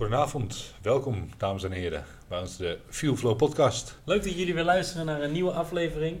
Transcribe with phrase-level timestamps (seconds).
[0.00, 3.98] Goedenavond, welkom dames en heren bij ons de Fuel Flow podcast.
[4.04, 6.20] Leuk dat jullie weer luisteren naar een nieuwe aflevering.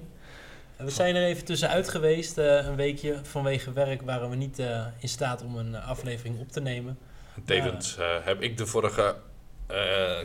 [0.76, 3.18] We zijn er even tussenuit geweest, uh, een weekje.
[3.22, 6.98] Vanwege werk waren we niet uh, in staat om een aflevering op te nemen.
[7.44, 9.16] Tevens uh, heb ik de vorige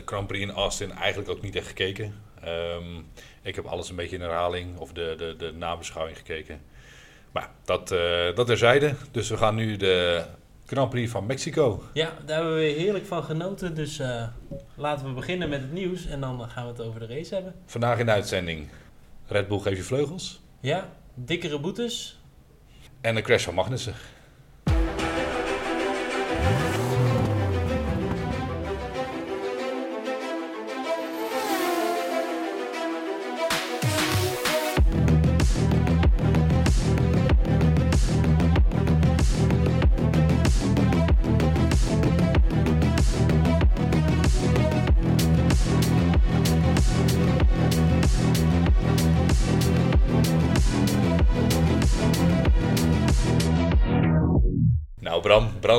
[0.04, 2.14] Grand Prix in Austin eigenlijk ook niet echt gekeken.
[2.44, 3.06] Um,
[3.42, 6.60] ik heb alles een beetje in herhaling of de, de, de nabeschouwing gekeken.
[7.32, 7.88] Maar dat,
[8.34, 8.94] dat terzijde.
[9.10, 10.24] Dus we gaan nu de
[10.66, 11.82] Grand Prix van Mexico.
[11.92, 13.74] Ja, daar hebben we heerlijk van genoten.
[13.74, 14.26] Dus uh,
[14.74, 17.54] laten we beginnen met het nieuws en dan gaan we het over de race hebben.
[17.66, 18.68] Vandaag in de uitzending
[19.26, 20.40] Red Bull geeft je vleugels.
[20.60, 22.20] Ja, dikkere boetes.
[23.00, 23.94] En een crash van Magnussen.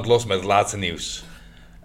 [0.08, 1.24] Los met het laatste nieuws.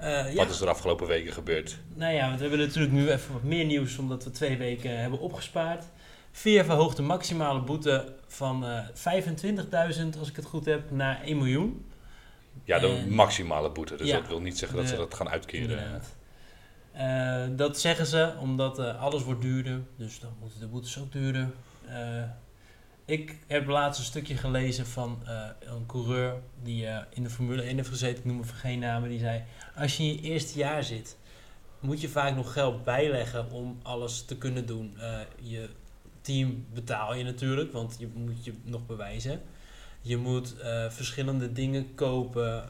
[0.03, 1.79] Uh, wat is er afgelopen weken gebeurd?
[1.95, 5.19] Nou ja, we hebben natuurlijk nu even wat meer nieuws, omdat we twee weken hebben
[5.19, 5.85] opgespaard.
[6.33, 11.37] Via verhoogde maximale boete van uh, eh, 25.000, als ik het goed heb, naar 1
[11.37, 11.87] miljoen.
[12.65, 13.97] Ja, de maximale boete.
[13.97, 16.03] Dus dat wil niet zeggen dat ze dat gaan uitkeren.
[16.97, 19.81] Uh, dat zeggen ze omdat alles wordt duurder.
[19.97, 21.49] Dus dan moeten de boetes ook duurder.
[23.13, 27.63] Ik heb laatst een stukje gelezen van uh, een coureur die uh, in de Formule
[27.63, 29.43] 1 heeft gezeten, ik noem hem geen namen, die zei:
[29.77, 31.17] Als je in je eerste jaar zit,
[31.81, 34.95] moet je vaak nog geld bijleggen om alles te kunnen doen.
[34.99, 35.69] Uh, je
[36.21, 39.41] team betaal je natuurlijk, want je moet je nog bewijzen.
[40.01, 40.55] Je moet
[40.89, 42.69] verschillende dingen kopen.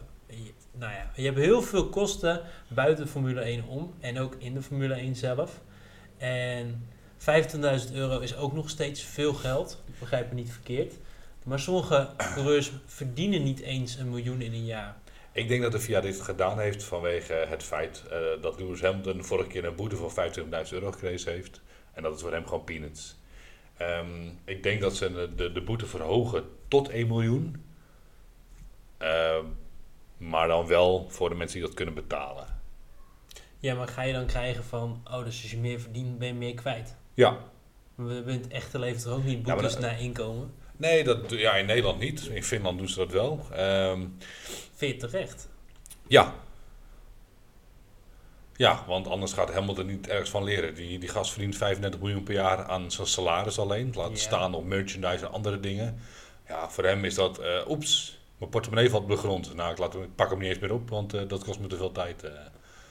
[0.73, 4.63] Nou ja, je hebt heel veel kosten buiten Formule 1 om en ook in de
[4.63, 5.61] Formule 1 zelf.
[6.19, 6.87] En
[7.23, 9.83] 15.000 euro is ook nog steeds veel geld.
[9.87, 10.95] Ik begrijp me niet verkeerd.
[11.42, 14.96] Maar sommige coureurs verdienen niet eens een miljoen in een jaar.
[15.33, 19.24] Ik denk dat de VIA dit gedaan heeft vanwege het feit uh, dat Lewis Hamilton
[19.24, 21.61] vorige keer een boete van 25.000 euro gekregen heeft.
[21.92, 23.17] En dat is voor hem gewoon peanuts.
[23.80, 27.64] Um, ik denk dat ze de, de boete verhogen tot 1 miljoen.
[29.02, 29.39] Uh,
[30.17, 32.46] maar dan wel voor de mensen die dat kunnen betalen.
[33.58, 36.35] Ja, maar ga je dan krijgen van, oh, dus als je meer verdient, ben je
[36.35, 36.96] meer kwijt?
[37.14, 37.39] Ja.
[37.95, 40.55] We hebben in het echte leven toch ook niet boetes ja, naar inkomen?
[40.77, 42.27] Nee, dat, ja, in Nederland niet.
[42.27, 43.46] In Finland doen ze dat wel.
[43.58, 44.17] Um,
[44.74, 45.48] Vind je terecht?
[46.06, 46.34] Ja.
[48.56, 50.74] Ja, want anders gaat Hamilton niet ergens van leren.
[50.74, 53.92] Die, die gast verdient 35 miljoen per jaar aan zijn salaris alleen.
[53.95, 55.98] Laat staan op merchandise en andere dingen.
[56.48, 59.55] Ja, voor hem is dat, uh, oeps, mijn portemonnee valt op de grond.
[59.55, 61.67] Nou, ik, laat, ik pak hem niet eens meer op, want uh, dat kost me
[61.67, 62.24] te veel tijd.
[62.24, 62.30] Uh.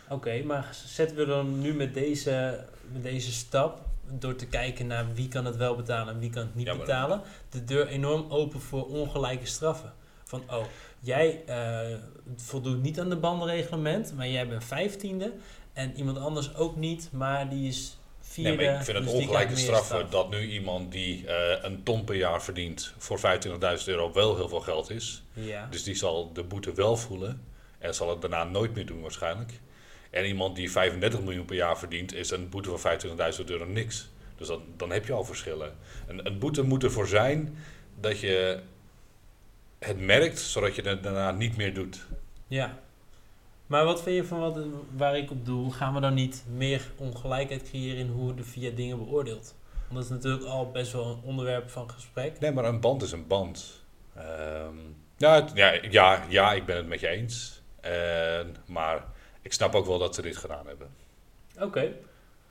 [0.09, 5.13] Oké, maar zetten we dan nu met deze, met deze stap door te kijken naar
[5.13, 8.61] wie kan het wel betalen en wie kan het niet betalen, de deur enorm open
[8.61, 9.93] voor ongelijke straffen.
[10.23, 10.65] Van, oh,
[10.99, 11.97] jij uh,
[12.35, 15.33] voldoet niet aan de bandenreglement, maar jij bent vijftiende
[15.73, 18.55] en iemand anders ook niet, maar die is vierde.
[18.55, 22.03] Nee, maar ik vind het dus ongelijke straffen dat nu iemand die uh, een ton
[22.03, 23.23] per jaar verdient voor 25.000
[23.85, 25.23] euro wel heel veel geld is.
[25.33, 25.67] Ja.
[25.69, 27.41] Dus die zal de boete wel voelen
[27.77, 29.59] en zal het daarna nooit meer doen waarschijnlijk.
[30.11, 32.99] En iemand die 35 miljoen per jaar verdient, is een boete van
[33.39, 34.09] 25.000 euro niks.
[34.37, 35.75] Dus dan, dan heb je al verschillen.
[36.07, 37.57] Een, een boete moet ervoor zijn
[37.99, 38.59] dat je
[39.79, 42.05] het merkt, zodat je het daarna niet meer doet.
[42.47, 42.79] Ja.
[43.67, 44.59] Maar wat vind je van wat,
[44.95, 45.73] waar ik op doe?
[45.73, 49.55] Gaan we dan niet meer ongelijkheid creëren in hoe de VIA dingen beoordeelt?
[49.87, 52.39] Want dat is natuurlijk al best wel een onderwerp van gesprek.
[52.39, 53.83] Nee, maar een band is een band.
[54.15, 54.75] Ehm,
[55.17, 57.61] ja, ja, ja, ja, ik ben het met je eens.
[57.85, 59.03] Uh, maar
[59.41, 60.89] ik snap ook wel dat ze dit gedaan hebben.
[61.59, 61.93] Oké.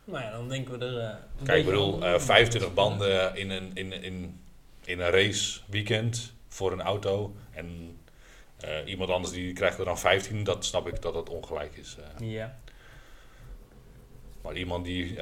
[0.05, 0.93] Nou ja, dan denken we er.
[0.93, 4.41] Uh, Kijk, ik bedoel, uh, eh, 25 banden in een, in, in,
[4.84, 7.34] in een race weekend voor een auto.
[7.51, 7.99] En
[8.65, 11.97] uh, iemand anders die krijgt er dan 15, dat snap ik dat dat ongelijk is.
[12.19, 12.59] Ja.
[14.43, 15.15] Maar iemand die,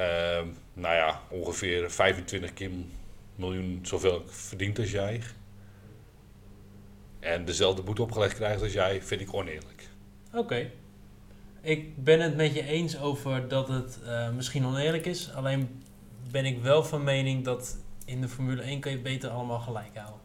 [0.72, 2.70] nou ja, ongeveer 25 keer
[3.34, 5.22] miljoen zoveel verdient als jij.
[7.20, 9.88] En dezelfde boete opgelegd krijgt als jij, vind ik oneerlijk.
[10.34, 10.70] Oké.
[11.68, 15.32] Ik ben het met je eens over dat het uh, misschien oneerlijk is.
[15.34, 15.82] Alleen
[16.30, 19.96] ben ik wel van mening dat in de Formule 1 kan je beter allemaal gelijk
[19.96, 20.20] houden.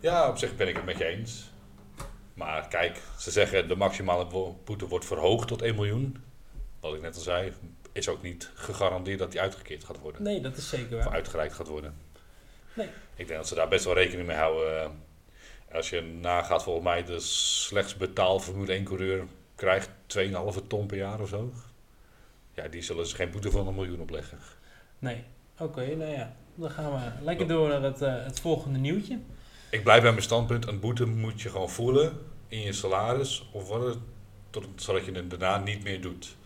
[0.00, 1.50] Ja, op zich ben ik het met je eens.
[2.34, 4.26] Maar kijk, ze zeggen de maximale
[4.64, 6.16] boete wordt verhoogd tot 1 miljoen.
[6.80, 7.52] Wat ik net al zei,
[7.92, 10.22] is ook niet gegarandeerd dat die uitgekeerd gaat worden.
[10.22, 11.06] Nee, dat is zeker waar.
[11.06, 11.94] Of uitgereikt gaat worden.
[12.74, 12.88] Nee.
[13.14, 15.02] Ik denk dat ze daar best wel rekening mee houden.
[15.72, 19.26] Als je nagaat, volgens mij de slechts betaald Formule 1 coureur
[19.60, 21.52] krijgt 2,5 ton per jaar of zo.
[22.54, 24.38] Ja, die zullen ze geen boete van een miljoen opleggen.
[24.98, 25.24] Nee.
[25.58, 26.36] Oké, nou ja.
[26.54, 29.18] Dan gaan we lekker door naar het, eh, het volgende nieuwtje.
[29.70, 30.66] Ik blijf bij mijn standpunt.
[30.66, 32.18] Een boete moet je gewoon voelen
[32.48, 34.02] in je salaris of worden,
[34.50, 36.36] tot, zodat je het daarna niet meer doet.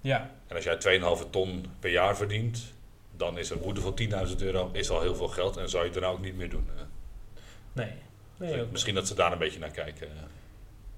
[0.00, 0.30] Ja.
[0.46, 2.72] En als jij 2,5 ton per jaar verdient,
[3.16, 5.90] dan is een boete van 10.000 euro is al heel veel geld en zou je
[5.90, 6.68] het daarna ook niet meer doen.
[7.72, 7.92] Nee.
[8.36, 8.66] nee Dus.
[8.70, 10.08] Misschien dat ze daar een beetje naar kijken.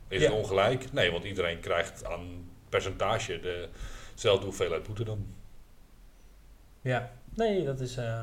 [0.08, 0.28] Is Ja.
[0.28, 0.92] het ongelijk?
[0.92, 3.40] Nee, want iedereen krijgt aan percentage
[4.14, 5.26] dezelfde hoeveelheid boete dan.
[6.80, 8.22] Ja, nee, dat is, eh,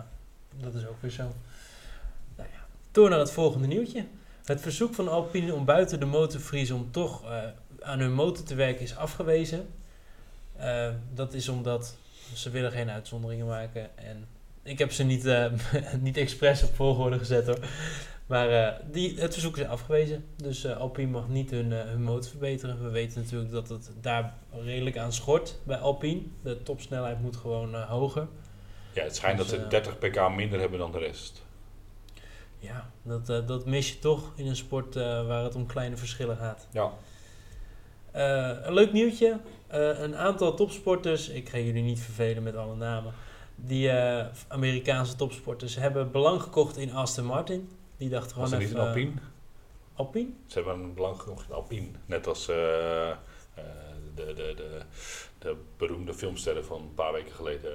[0.55, 1.23] dat is ook weer zo.
[2.35, 4.05] Nou ja, door naar het volgende nieuwtje.
[4.45, 7.43] Het verzoek van Alpine om buiten de motorvries om toch eh,
[7.79, 9.67] aan hun motor te werken is afgewezen.
[10.55, 11.95] Eh, dat is omdat
[12.33, 13.97] ze willen geen uitzonderingen maken.
[13.97, 14.27] En
[14.63, 15.23] ik heb ze niet,
[15.99, 17.59] niet expres op volgorde gezet hoor.
[18.25, 20.25] Maar eh, die, het verzoek is afgewezen.
[20.35, 22.83] Dus eh, Alpine mag niet hun, eh, hun motor verbeteren.
[22.83, 26.21] We weten natuurlijk dat het daar redelijk aan schort bij Alpine.
[26.41, 28.27] De topsnelheid moet gewoon hoger.
[28.93, 31.43] Ja, het schijnt Dus, dat ze eh, 30 pk minder hebben dan de rest.
[32.59, 36.67] Ja, dat, dat mis je toch in een sport waar het om kleine verschillen gaat.
[36.71, 36.91] Ja.
[38.65, 39.39] Een leuk nieuwtje.
[39.67, 43.13] Een aantal topsporters, ik ga jullie niet vervelen met alle namen.
[43.55, 43.91] Die
[44.47, 47.69] Amerikaanse topsporters hebben belang gekocht in Aston Martin.
[47.97, 48.79] Die dachten Was gewoon er niet even...
[48.81, 49.11] een Alpine?
[49.93, 50.29] Alpine?
[50.45, 51.87] Ze hebben een belang in Alpine.
[52.05, 53.15] Net als eh, eh,
[54.15, 54.81] de, de, de,
[55.39, 57.71] de beroemde filmsterren van een paar weken geleden.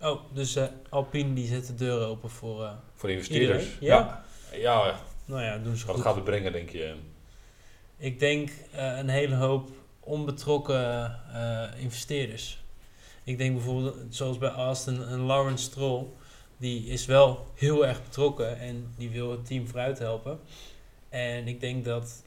[0.00, 2.62] Oh, dus eh, Alpine die zet de deuren open voor...
[2.64, 3.64] eh, Voor investeerders.
[3.80, 4.24] Ja?
[4.52, 4.94] Ja, ja
[5.24, 6.04] nou ja, doen ze wat goed.
[6.04, 6.94] gaat het brengen, denk je?
[7.96, 9.68] Ik denk eh, een hele hoop
[10.00, 12.64] onbetrokken eh, investeerders.
[13.24, 16.04] Ik denk bijvoorbeeld, zoals bij Aston, een Lawrence Stroll.
[16.58, 20.40] Die is wel heel erg betrokken en die wil het team vooruit helpen.
[21.08, 22.22] En ik denk dat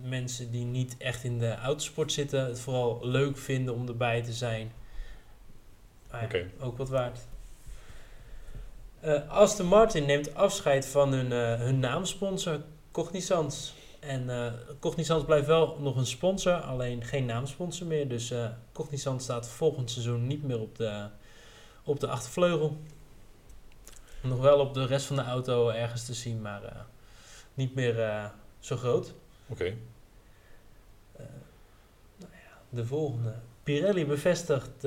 [0.00, 4.32] mensen die niet echt in de autosport zitten, het vooral leuk vinden om erbij te
[4.32, 4.72] zijn.
[6.10, 6.46] Maar.
[6.60, 7.18] Ook wat waard.
[9.00, 13.74] Eh, Aston Martin neemt afscheid van hun, eh, hun naamsponsor Cognizant.
[14.00, 18.08] En eh Cognizant blijft wel nog een sponsor, alleen geen naamsponsor meer.
[18.08, 18.32] Dus
[18.72, 21.06] Cognizant staat volgend seizoen niet meer op de,
[21.84, 22.76] op de achtervleugel.
[24.22, 26.80] Nog wel op de rest van de auto ergens te zien, maar eh,
[27.54, 28.24] niet meer eh,
[28.60, 29.14] zo groot.
[29.46, 29.64] Oké.
[29.64, 31.24] Eh,
[32.16, 33.34] nou ja, de volgende.
[33.62, 34.84] Pirelli bevestigt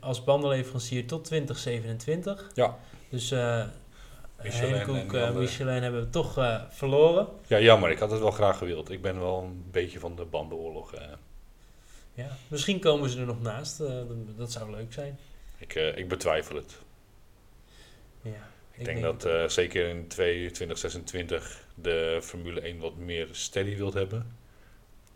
[0.00, 2.50] als bandenleverancier tot 2027.
[2.54, 2.78] Ja.
[3.08, 3.30] Dus
[4.42, 5.32] Michelin andere.
[5.32, 7.26] Michelin hebben we toch verloren.
[7.46, 7.90] Ja, jammer.
[7.90, 8.90] Ik had het wel graag gewild.
[8.90, 10.94] Ik ben wel een beetje van de bandenoorlog.
[10.94, 11.06] eh.
[12.14, 12.28] Ja.
[12.48, 13.78] Misschien komen ze er nog naast.
[14.36, 15.18] dat- zou leuk zijn.
[15.58, 16.78] Ik, ik betwijfel het.
[18.30, 23.94] Ja, Ik, denk, dat eh, zeker in 2026 de Formule 1 wat meer steady wilt
[23.94, 24.36] hebben.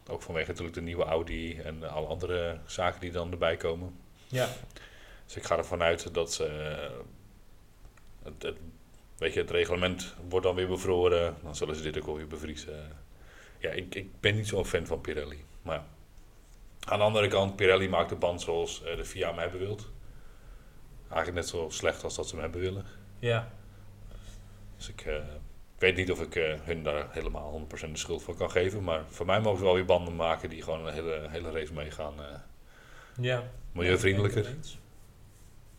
[0.06, 3.96] Ook vanwege natuurlijk de nieuwe Audi en alle andere zaken die dan erbij komen.
[4.26, 4.48] Ja,
[5.24, 6.90] Dus ik ga ervan uit dat ze, eh,
[8.22, 8.56] het, het,
[9.18, 11.36] weet je, het reglement wordt dan weer bevroren.
[11.42, 12.96] Dan zullen ze dit ook alweer bevriezen.
[13.58, 15.44] Ja, ik, ik ben niet zo'n fan van Pirelli.
[15.62, 15.84] Maar
[16.84, 19.90] aan de andere kant, Pirelli maakt de band zoals eh, de FIA hem hebben wilt.
[21.08, 22.84] Eigenlijk net zo slecht als dat ze hem hebben willen.
[23.22, 23.48] Ja.
[24.76, 25.14] Dus ik eh,
[25.78, 28.82] weet niet of ik eh, hun daar helemaal 100% de schuld voor kan geven.
[28.84, 31.72] Maar voor mij mogen ze wel weer banden maken die gewoon een hele, hele race
[31.72, 32.14] meegaan.
[32.22, 32.38] eh
[33.20, 33.42] ja.
[33.72, 34.54] milieuvriendelijker.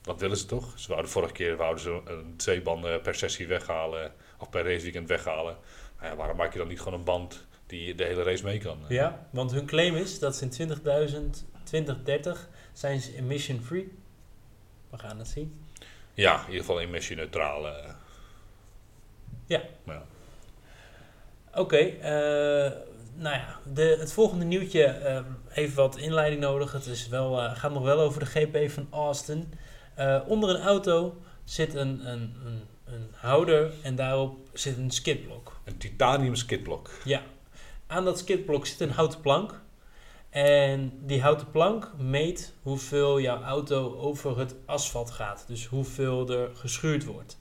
[0.02, 0.80] Dat willen ze toch?
[0.80, 4.14] Ze wouden vorige keer wouden ze een, twee banden per sessie weghalen.
[4.38, 5.58] Of per raceweekend weghalen.
[5.98, 8.58] Nou ja, waarom maak je dan niet gewoon een band die de hele race mee
[8.58, 8.80] kan?
[8.88, 10.84] Ja, want hun claim is dat ze in 20.000,
[11.64, 13.92] 2030 zijn ze emission free.
[14.90, 15.63] We gaan het zien.
[16.14, 17.68] Ja, in ieder geval emissie neutraal.
[17.68, 17.90] eh.
[19.46, 19.62] Ja.
[19.86, 20.04] Ja.
[21.56, 22.72] Oké, eh,
[23.16, 26.72] nou ja, de, het volgende nieuwtje eh, heeft wat inleiding nodig.
[26.72, 29.54] Het is wel, eh, gaat nog wel over de GP van Austin.
[30.28, 35.60] Onder een auto zit een, een, een, een houder en daarop zit een skidblok.
[35.64, 36.90] Een titanium skidblok.
[37.04, 37.22] Ja,
[37.88, 39.62] aan dat skidblok zit een houten plank.
[40.34, 45.44] En die houten plank meet hoeveel jouw auto over het asfalt gaat.
[45.48, 47.40] Dus hoeveel er geschuurd wordt.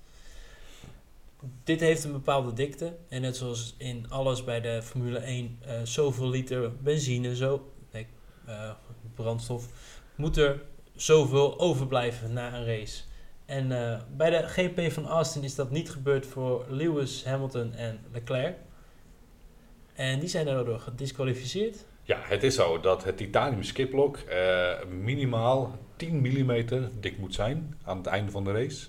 [1.64, 2.96] Dit heeft een bepaalde dikte.
[3.08, 8.06] En net zoals in alles bij de Formule 1, eh, zoveel liter benzine, zo, nee,
[8.46, 8.70] eh,
[9.14, 9.68] brandstof,
[10.14, 10.62] moet er
[10.96, 13.02] zoveel overblijven na een race.
[13.44, 18.00] En eh, bij de GP van Austin is dat niet gebeurd voor Lewis, Hamilton en
[18.12, 18.56] Leclerc.
[19.92, 21.84] En die zijn daardoor gedisqualificeerd.
[22.02, 26.64] Ja, het is zo dat het titanium skidblok eh, minimaal 10 mm
[27.00, 28.86] dik moet zijn aan het einde van de race.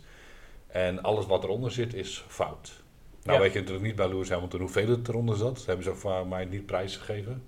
[0.68, 2.84] En alles wat eronder zit is fout.
[3.24, 3.44] Nou Ja.
[3.44, 5.56] weet je natuurlijk niet bij Lewis Hamilton hoeveel het eronder zat.
[5.56, 7.44] Dat hebben ze voor mij niet prijsgegeven.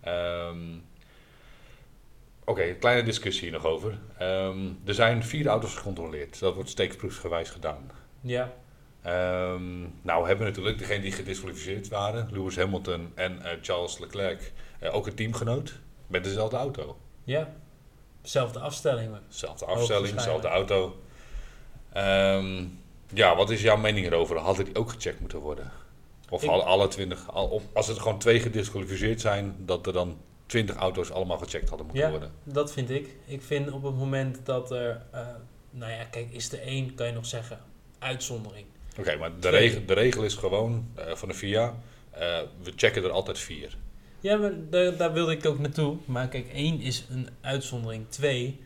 [0.00, 0.58] Ehm,
[2.44, 3.98] Oké, kleine discussie hier nog over.
[4.18, 6.38] Ehm, er zijn vier auto's gecontroleerd.
[6.40, 7.90] Dat wordt steeksproefsgewijs gedaan.
[8.20, 8.52] Ja,
[9.02, 14.94] Ehm, nou hebben natuurlijk degenen die gedisqualificeerd waren, Lewis Hamilton en eh, Charles Leclerc, eh,
[14.94, 16.96] ook een teamgenoot met dezelfde auto.
[17.24, 17.54] ja.
[18.22, 19.10] Zelfde afstelling.
[19.10, 20.96] maar- Zelfde afstelling, dezelfde auto.
[21.92, 22.64] Ehm,
[23.14, 24.36] ja, wat is jouw mening erover?
[24.38, 25.70] Hadden die ook gecheckt moeten worden?
[26.30, 30.18] Of Ik- alle, 20, al, of als er gewoon twee gedisqualificeerd zijn, dat er dan
[30.46, 32.10] 20 auto's allemaal gecheckt hadden moeten Ja.
[32.10, 32.32] worden?
[32.44, 33.16] Dat vind ik.
[33.26, 35.02] Ik vind op het moment dat er...
[35.10, 35.26] eh,
[35.70, 37.58] nou ja, kijk, is er één, kan je nog zeggen,
[37.98, 38.66] uitzondering.
[38.98, 41.74] Oké, maar de, regel, de regel is gewoon eh, van de FIA,
[42.10, 42.20] eh,
[42.62, 43.76] we checken er altijd vier.
[44.20, 45.96] Ja, maar daar, daar wilde ik ook naartoe.
[46.04, 48.04] Maar kijk, één is een uitzondering.
[48.08, 48.60] Twee,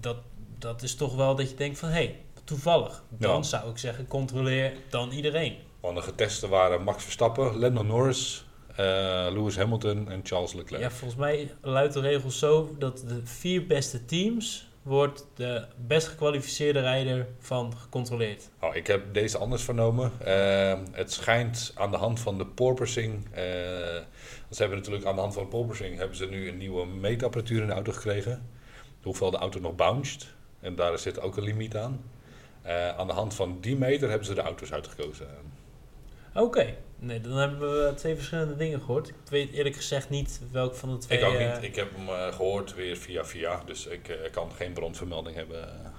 [0.00, 0.16] dat,
[0.58, 1.88] dat is toch wel dat je denkt van...
[1.88, 3.02] Hé, hey, toevallig.
[3.08, 3.42] Dan Ja.
[3.42, 5.56] zou ik zeggen, controleer dan iedereen.
[5.80, 8.76] Want de getesten waren Max Verstappen, Lando Norris, eh,
[9.30, 10.82] Lewis Hamilton en Charles Leclerc.
[10.82, 14.70] Ja, volgens mij luidt de regel zo dat de vier beste teams...
[14.82, 18.50] wordt de best gekwalificeerde rijder van gecontroleerd.
[18.60, 20.12] Oh, ik heb deze anders vernomen.
[20.20, 23.12] Eh, het schijnt aan de hand van de porpoising.
[24.42, 26.86] want ze hebben natuurlijk aan de hand van de porpoising hebben ze nu een nieuwe
[26.86, 28.48] meetapparatuur in de auto gekregen.
[29.02, 30.26] Hoeveel de auto nog bounced.
[30.60, 32.04] En daar zit ook een limiet aan.
[32.62, 35.26] Eh, aan de hand van die meter hebben ze de auto's uitgekozen.
[36.34, 39.08] Oké, nee, dan hebben we twee verschillende dingen gehoord.
[39.08, 41.18] Ik weet eerlijk gezegd niet welk van de twee...
[41.18, 41.62] ik ook eh, niet.
[41.62, 43.62] Ik heb hem eh, gehoord weer via via.
[43.66, 45.92] Dus ik eh, kan geen bronvermelding hebben.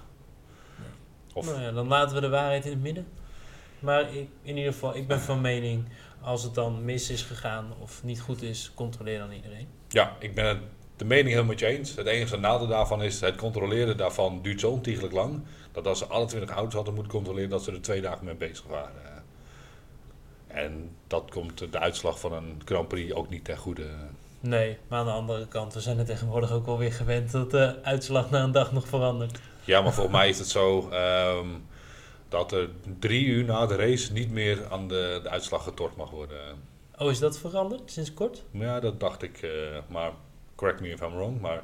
[1.34, 3.08] Of, Nou ja, dan laten we de waarheid in het midden.
[3.80, 5.88] Maar ik, in ieder geval, ik ben van mening...
[6.22, 8.72] als het dan mis is gegaan of niet goed is...
[8.76, 9.68] controleer dan iedereen.
[9.88, 10.60] Ja, ik ben het
[10.96, 11.96] de mening helemaal met je eens.
[11.96, 16.06] Het enige nadeel daarvan is, het controleren daarvan duurt zo ontiegelijk lang, dat als ze
[16.06, 19.13] alle 20 auto's hadden moeten controleren, dat ze er twee dagen mee bezig waren.
[20.54, 23.86] En dat komt de uitslag van een Grand Prix ook niet ten goede.
[24.40, 25.74] Nee, maar aan de andere kant...
[25.74, 27.32] we zijn er tegenwoordig ook alweer gewend...
[27.32, 29.40] dat de uitslag na een dag nog verandert.
[29.64, 31.48] Ja, maar volgens mij is het zo ehm,
[32.30, 32.70] dat er
[33.00, 36.38] drie uur na de race niet meer aan de, de uitslag getort mag worden.
[36.98, 38.44] Oh, is dat veranderd sinds kort?
[38.52, 39.50] Ja, dat dacht ik, eh,
[39.88, 40.12] maar
[40.56, 41.42] correct me if I'm wrong.
[41.42, 41.64] Maar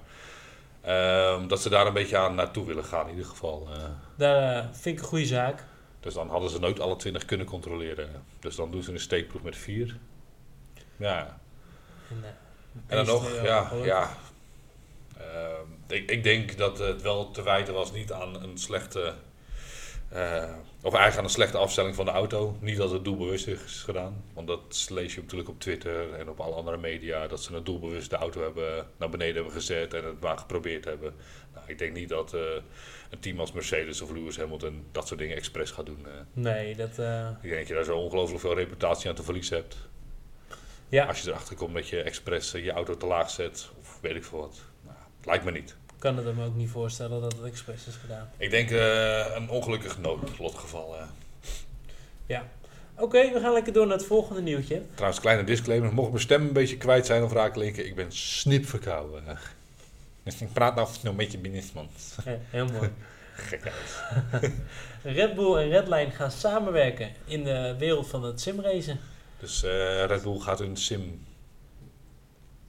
[0.82, 3.68] ehm, dat ze daar een beetje aan naartoe willen gaan in ieder geval.
[3.74, 3.84] eh.
[4.16, 5.66] Daar eh, vind ik een goede zaak.
[6.00, 8.24] Dus dan hadden ze nooit alle 20 kunnen controleren.
[8.40, 9.98] Dus dan doen ze een steekproef met vier.
[10.98, 11.40] Ja.
[12.10, 12.30] En, eh,
[12.88, 14.18] En dan nog, PSV ja, ja.
[15.18, 19.14] Ehm, ik, ik denk dat het wel te wijten was niet aan een slechte.
[20.10, 20.44] eh,
[20.82, 22.58] of eigenlijk aan een slechte afstelling van de auto.
[22.60, 24.24] Niet dat het doelbewust is gedaan.
[24.34, 27.28] Want dat lees je natuurlijk op Twitter en op alle andere media.
[27.28, 30.86] Dat ze een doelbewust de auto hebben naar beneden hebben gezet en het maar geprobeerd
[30.86, 31.14] hebben.
[31.54, 32.42] Nou, ik denk niet dat eh,
[33.10, 36.06] een team als Mercedes of Lewis Hamilton dat soort dingen expres gaat doen.
[36.06, 36.12] eh.
[36.34, 37.00] Nee, dat...
[37.00, 39.76] eh, Ik denk dat je daar zo ongelooflijk veel reputatie aan te verliezen hebt.
[40.90, 43.98] ja, Als je erachter komt dat je expres eh, je auto te laag zet, of
[44.02, 44.58] weet ik veel wat.
[44.86, 45.70] Nou, lijkt me niet.
[45.70, 48.30] ik kan het me ook niet voorstellen dat het expres is gedaan.
[48.38, 48.70] Ik denk
[49.36, 50.96] een ongelukkig noodlotgeval.
[50.96, 51.04] eh.
[53.02, 54.82] Oké, we gaan lekker door naar het volgende nieuwtje.
[54.94, 55.94] Trouwens, kleine disclaimer.
[55.94, 59.24] Mocht mijn stem een beetje kwijt zijn of raak linken, ik ben snipverkouden.
[60.24, 62.16] Dus ik praat af en toe een beetje binnenmans.
[62.26, 62.90] Eh, heel mooi.
[65.04, 69.00] Red Bull en Redline gaan samenwerken in de wereld van het simracen.
[69.40, 71.28] Dus eh, Red Bull gaat hun sim...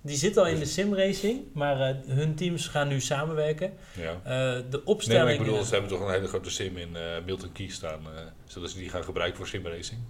[0.03, 3.73] Die zitten al in de simracing, maar eh, hun teams gaan nu samenwerken.
[3.97, 4.13] Ja.
[4.13, 5.25] Eh, de Nee, opstelling...
[5.25, 8.01] maar ik bedoel, ze hebben toch een hele grote sim in Milton Keynes staan.
[8.47, 10.01] zullen ze die gaan gebruiken voor simracing?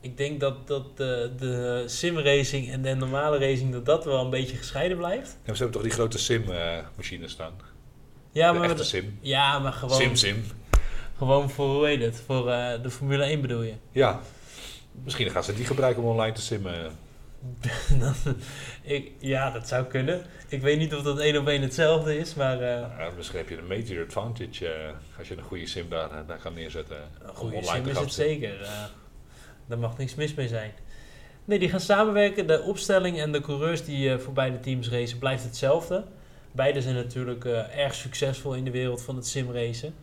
[0.00, 4.30] Ik denk dat, dat de, de simracing en de normale racing, dat dat wel een
[4.30, 5.28] beetje gescheiden blijft.
[5.30, 7.52] Ja, maar ze hebben toch die grote sim-machines staan?
[8.32, 9.18] Ja, de maar, de- sim.
[9.20, 10.44] ja, maar gewoon, Sim-sim.
[11.16, 13.74] gewoon voor, hoe heet het, voor eh, de Formule 1 bedoel je?
[13.92, 14.20] Ja.
[15.04, 16.74] Misschien gaan ze die gebruiken om online te simmen.
[18.82, 20.22] Ik, ja, dat zou kunnen.
[20.48, 23.48] Ik weet niet of dat één op één hetzelfde is, maar eh, Ja, misschien heb
[23.48, 26.96] je een major advantage eh, als je een goede sim daar, eh, daar kan neerzetten.
[27.22, 28.68] een goede sim is het zeker.
[29.70, 30.72] Daar mag niks mis mee zijn.
[31.44, 32.46] Nee, die gaan samenwerken.
[32.46, 36.04] De opstelling en de coureurs die eh, voor beide teams racen blijft hetzelfde.
[36.52, 39.94] Beide zijn natuurlijk eh, erg succesvol in de wereld van het simracen.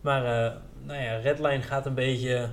[0.00, 2.50] Maar eh, nou ja, Redline gaat een beetje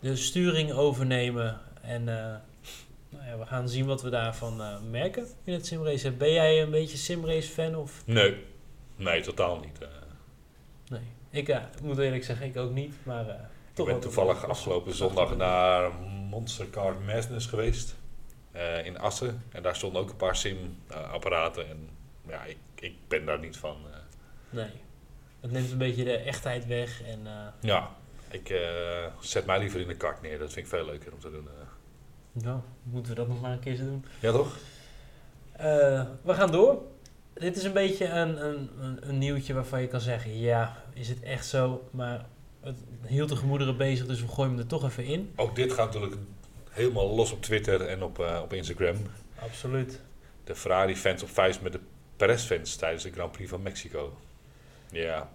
[0.00, 1.60] de sturing overnemen.
[1.82, 6.18] En nou ja, we gaan zien wat we daarvan merken in het simracen.
[6.18, 7.74] Ben jij een beetje simrace fan?
[7.74, 8.02] Of?
[8.06, 8.36] Nee.
[8.96, 9.78] Nee, totaal niet.
[10.88, 11.00] Nee.
[11.30, 12.94] Ik moet eerlijk zeggen, ik ook niet.
[13.02, 15.90] Maar, ik ben toevallig afgelopen zondag naar
[16.30, 17.94] Monster Car Madness geweest.
[18.52, 19.42] eh, in Assen.
[19.52, 21.68] En daar stonden ook een paar sim-apparaten.
[21.68, 21.88] en
[22.28, 23.76] ja, ik, ik ben daar niet van.
[23.90, 23.96] eh.
[24.50, 24.70] Nee.
[25.40, 27.02] Het neemt een beetje de echtheid weg.
[27.02, 27.90] En eh, ja,
[28.30, 28.54] ik
[29.20, 30.38] zet mij liever in de kart neer.
[30.38, 31.48] Dat vind ik veel leuker om te doen.
[32.32, 34.04] ja, moeten we dat nog maar een keer doen.
[34.20, 34.56] Ja, toch?
[36.22, 36.82] We gaan door.
[37.34, 41.08] Dit is een beetje een, een, een, een nieuwtje waarvan je kan zeggen, ja, is
[41.08, 41.88] het echt zo?
[41.90, 42.24] Maar
[42.66, 45.32] het hield de gemoederen bezig, dus we gooien hem er toch even in.
[45.36, 46.20] Ook dit gaat natuurlijk
[46.70, 48.96] helemaal los op Twitter en op, eh, op Instagram.
[49.38, 50.00] Absoluut.
[50.44, 51.80] De Ferrari-fans op vuist met de
[52.16, 54.16] Perez-fans tijdens de Grand Prix van Mexico.
[54.90, 55.30] Ja,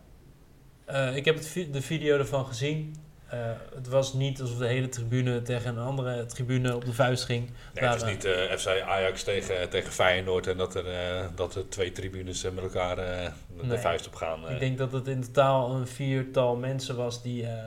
[0.86, 2.96] Eh, ik heb het vi- de video ervan gezien.
[3.32, 3.38] Eh,
[3.76, 7.50] het was niet alsof de hele tribune tegen een andere tribune op de vuist ging.
[7.74, 11.26] nee, het is Daar, niet eh, FC Ajax tegen, tegen Feyenoord en dat er, eh,
[11.36, 13.26] dat er twee tribunes eh, met elkaar eh,
[13.60, 13.78] de Nee.
[13.78, 14.48] vuist op gaan.
[14.48, 14.54] eh.
[14.54, 17.66] Ik denk dat het in totaal een viertal mensen was die eh, eh,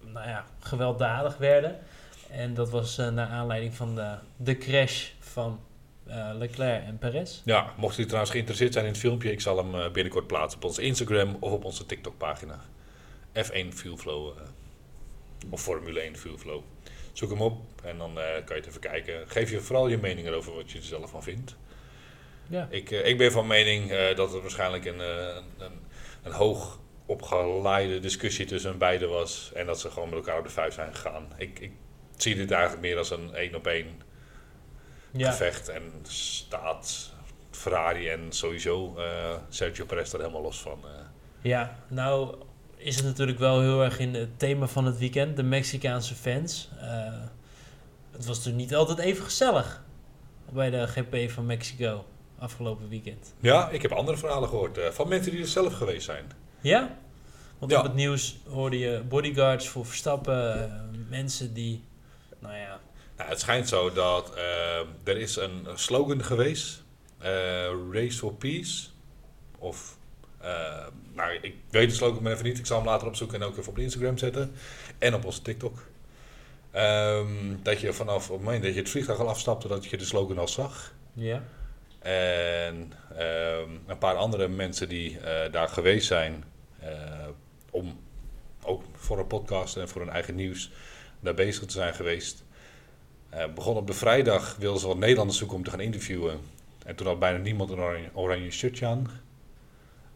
[0.00, 1.78] nou ja, gewelddadig werden.
[2.30, 5.60] En dat was eh, naar aanleiding van de, de crash van
[6.06, 7.40] eh, Leclerc en Perez.
[7.44, 10.58] Ja, mocht u trouwens geïnteresseerd zijn in het filmpje, ik zal hem eh, binnenkort plaatsen
[10.58, 12.60] op onze Instagram of op onze TikTok-pagina.
[13.34, 14.44] F1 Fuelflow eh,
[15.50, 16.62] of Formule 1 Fuelflow.
[17.12, 19.28] Zoek hem op en dan eh, kan je het even kijken.
[19.28, 21.56] Geef je vooral je mening erover wat je er zelf van vindt.
[22.46, 22.68] Ja.
[22.70, 25.72] Ik, eh, ik ben van mening dat het waarschijnlijk een, eh, een,
[26.22, 29.52] een hoog opgeleide discussie tussen beiden was.
[29.54, 31.32] En dat ze gewoon met elkaar op de vuist zijn gegaan.
[31.36, 31.72] Ik, ik
[32.16, 34.02] zie dit eigenlijk meer als een één op één
[35.10, 35.68] Ja, gevecht.
[35.68, 37.12] En staat
[37.50, 38.96] Ferrari en sowieso
[39.48, 40.84] Sergio Perez er helemaal los van.
[41.40, 42.34] ja, nou
[42.82, 46.68] is het natuurlijk wel heel erg in het thema van het weekend, de Mexicaanse fans.
[46.80, 46.88] Eh,
[48.10, 49.82] het was natuurlijk niet altijd even gezellig
[50.52, 52.04] bij de GP van Mexico
[52.38, 53.34] afgelopen weekend.
[53.40, 56.24] Ja, ik heb andere verhalen gehoord eh, van mensen die er zelf geweest zijn.
[56.60, 56.96] Ja?
[57.58, 57.78] Want Ja.
[57.78, 60.74] op het nieuws hoorde je bodyguards voor Verstappen, eh,
[61.08, 61.84] mensen die,
[62.38, 62.80] nou ja,
[63.16, 64.36] Nou, het schijnt zo dat
[65.04, 66.82] er is een slogan geweest.
[67.92, 68.88] Race for Peace.
[69.58, 69.96] Of,
[71.20, 72.58] nou, ik weet de slogan maar even niet.
[72.58, 74.52] Ik zal hem later opzoeken en ook even op Instagram zetten.
[74.98, 75.86] En op onze TikTok.
[76.70, 77.26] Ehm,
[77.62, 80.04] dat je vanaf op het moment dat je het vliegtuig al afstapte, dat je de
[80.04, 80.94] slogan al zag.
[81.12, 81.42] ja,
[81.98, 86.44] En ehm, een paar andere mensen die eh, daar geweest zijn
[86.80, 87.28] eh,
[87.70, 88.00] om
[88.62, 90.70] ook voor een podcast en voor hun eigen nieuws
[91.20, 92.44] daar bezig te zijn geweest.
[93.28, 96.40] Eh, begon op de vrijdag, wilden ze wat Nederlanders zoeken om te gaan interviewen.
[96.84, 99.10] En toen had bijna niemand een oranje, oranje shirtje aan.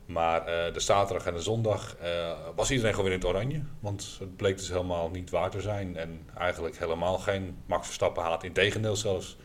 [0.07, 3.63] Maar eh, de zaterdag en de zondag eh, was iedereen gewoon weer in het oranje.
[3.81, 5.97] Want het bleek dus helemaal niet waar te zijn.
[5.97, 8.45] En eigenlijk helemaal geen Max Verstappen haat.
[8.45, 9.37] Integendeel zelfs.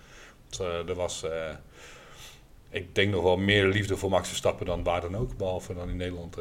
[0.41, 1.25] Want, eh, er was,
[2.69, 5.37] ik denk nog wel meer liefde voor Max Verstappen dan waar dan ook.
[5.37, 6.37] Behalve dan in Nederland.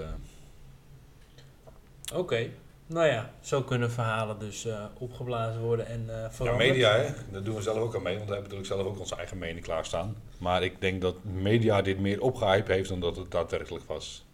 [2.14, 2.50] oké.
[2.88, 7.08] Nou ja, zo kunnen verhalen dus eh, opgeblazen worden en eh Ja, media, hè?
[7.30, 9.38] daar doen we zelf ook aan mee, want we hebben natuurlijk zelf ook onze eigen
[9.38, 10.16] mening klaarstaan.
[10.38, 14.26] Maar ik denk dat media dit meer opgehyped heeft dan dat het daadwerkelijk was.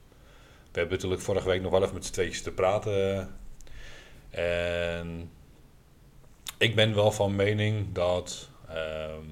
[0.73, 3.31] We hebben natuurlijk vorige week nog wel even met z'n tweetjes te praten.
[4.31, 5.31] En
[6.59, 9.27] ik ben wel van mening dat ehm,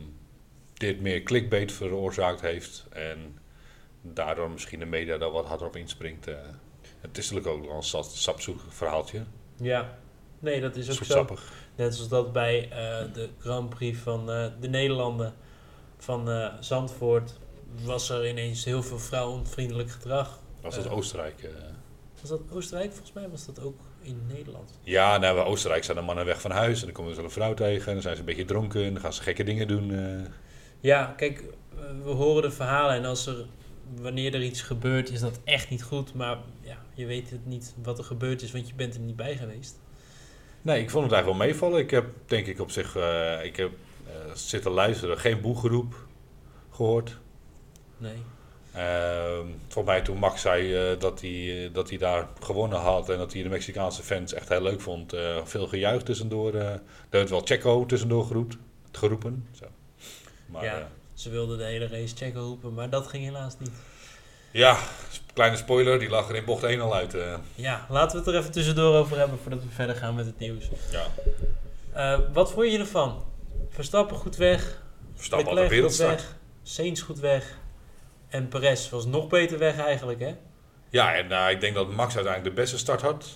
[0.75, 2.87] dit meer clickbait veroorzaakt heeft.
[2.91, 3.39] En
[4.03, 6.27] daardoor misschien de media daar wat harder op inspringt.
[6.27, 6.35] eh.
[7.13, 9.25] Het is natuurlijk ook wel een sap- sapzoekig verhaaltje.
[9.57, 9.99] Ja,
[10.39, 11.27] nee, dat is ook zo.
[11.77, 15.35] Net zoals dat bij eh, de Grand Prix van eh, de Nederlanden
[15.99, 17.39] van eh, Zandvoort
[17.85, 20.39] was er ineens heel veel vrouwenvriendelijk gedrag.
[20.61, 20.89] Was dat.
[20.89, 21.51] Oostenrijk?
[22.21, 22.91] Was dat Oostenrijk?
[22.91, 24.79] Volgens mij was dat ook in Nederland.
[24.83, 27.31] Ja, nou, bij Oostenrijk zijn de mannen weg van huis en dan komen ze een
[27.31, 29.69] vrouw tegen en dan zijn ze een beetje dronken en dan gaan ze gekke dingen
[29.69, 29.93] doen.
[30.81, 31.45] Ja, kijk,
[32.03, 33.47] we horen de verhalen en als er,
[34.01, 36.15] wanneer er iets gebeurt, is dat echt niet goed.
[36.15, 39.17] Maar ja, je weet het niet wat er gebeurd is, want je bent er niet
[39.17, 39.79] bij geweest.
[40.63, 41.81] Nee, ik vond het eigenlijk wel meevallen.
[41.81, 43.71] Ik heb denk ik op zich, eh, ik heb
[44.07, 45.95] eh, zitten luisteren, geen boegeroep
[46.71, 47.19] gehoord.
[47.97, 48.17] Nee.
[48.73, 53.19] Ehm voor mij toen Max zei eh, dat, hij, dat hij daar gewonnen had en
[53.19, 55.15] dat hij de Mexicaanse fans echt heel leuk vond.
[55.45, 56.55] veel gejuich tussendoor.
[56.55, 58.57] er werd wel Checo tussendoor geroept,
[58.93, 59.49] geroepen.
[59.53, 59.67] Zo.
[60.47, 60.91] Maar Ja.
[61.15, 63.71] Ze wilden de hele race checken roepen, maar dat ging helaas niet.
[64.53, 64.77] Ja,
[65.35, 67.15] kleine spoiler, die lag er in bocht 1 al uit.
[67.15, 67.35] eh.
[67.55, 70.39] Ja, laten we het er even tussendoor over hebben voordat we verder gaan met het
[70.39, 70.69] nieuws.
[70.91, 71.07] ja.
[71.93, 73.25] Eh, wat vond je ervan?
[73.71, 74.83] Verstappen goed weg,
[75.15, 76.21] Verstappen had goed wereldstart.
[76.21, 77.59] weg, Sainz goed weg
[78.29, 80.35] en Perez was nog beter weg eigenlijk, hè?
[80.91, 83.27] Ja, en nou, ik denk dat Max uiteindelijk de beste start had.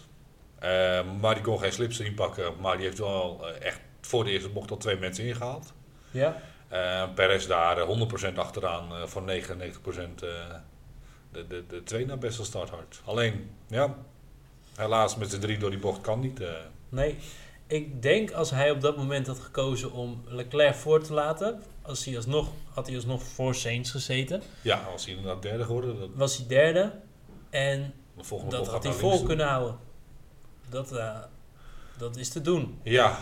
[1.20, 2.52] Maar die kon geen slips inpakken.
[2.60, 5.72] Maar die heeft wel echt voor de eerste bocht al twee mensen ingehaald.
[6.10, 6.40] Ja.
[7.14, 9.24] Perez daar eh, 100% achteraan voor 99%
[10.22, 10.28] eh,
[11.36, 13.00] de, de, de twee na beste start had.
[13.04, 13.96] Alleen, ja,
[14.76, 16.40] helaas met z'n drie door die bocht kan niet.
[16.40, 16.48] eh.
[16.88, 17.16] Nee,
[17.66, 22.04] ik denk als hij op dat moment had gekozen om Leclerc voor te laten, als
[22.04, 26.36] hij alsnog, had hij alsnog voor Sainz gezeten, ja, als hij inderdaad derde geworden, was
[26.36, 26.92] hij derde
[27.50, 29.78] en de volgende dat had hij vol kunnen houden.
[30.68, 31.18] Dat, eh,
[31.98, 32.78] dat is te doen.
[32.82, 33.18] Ja,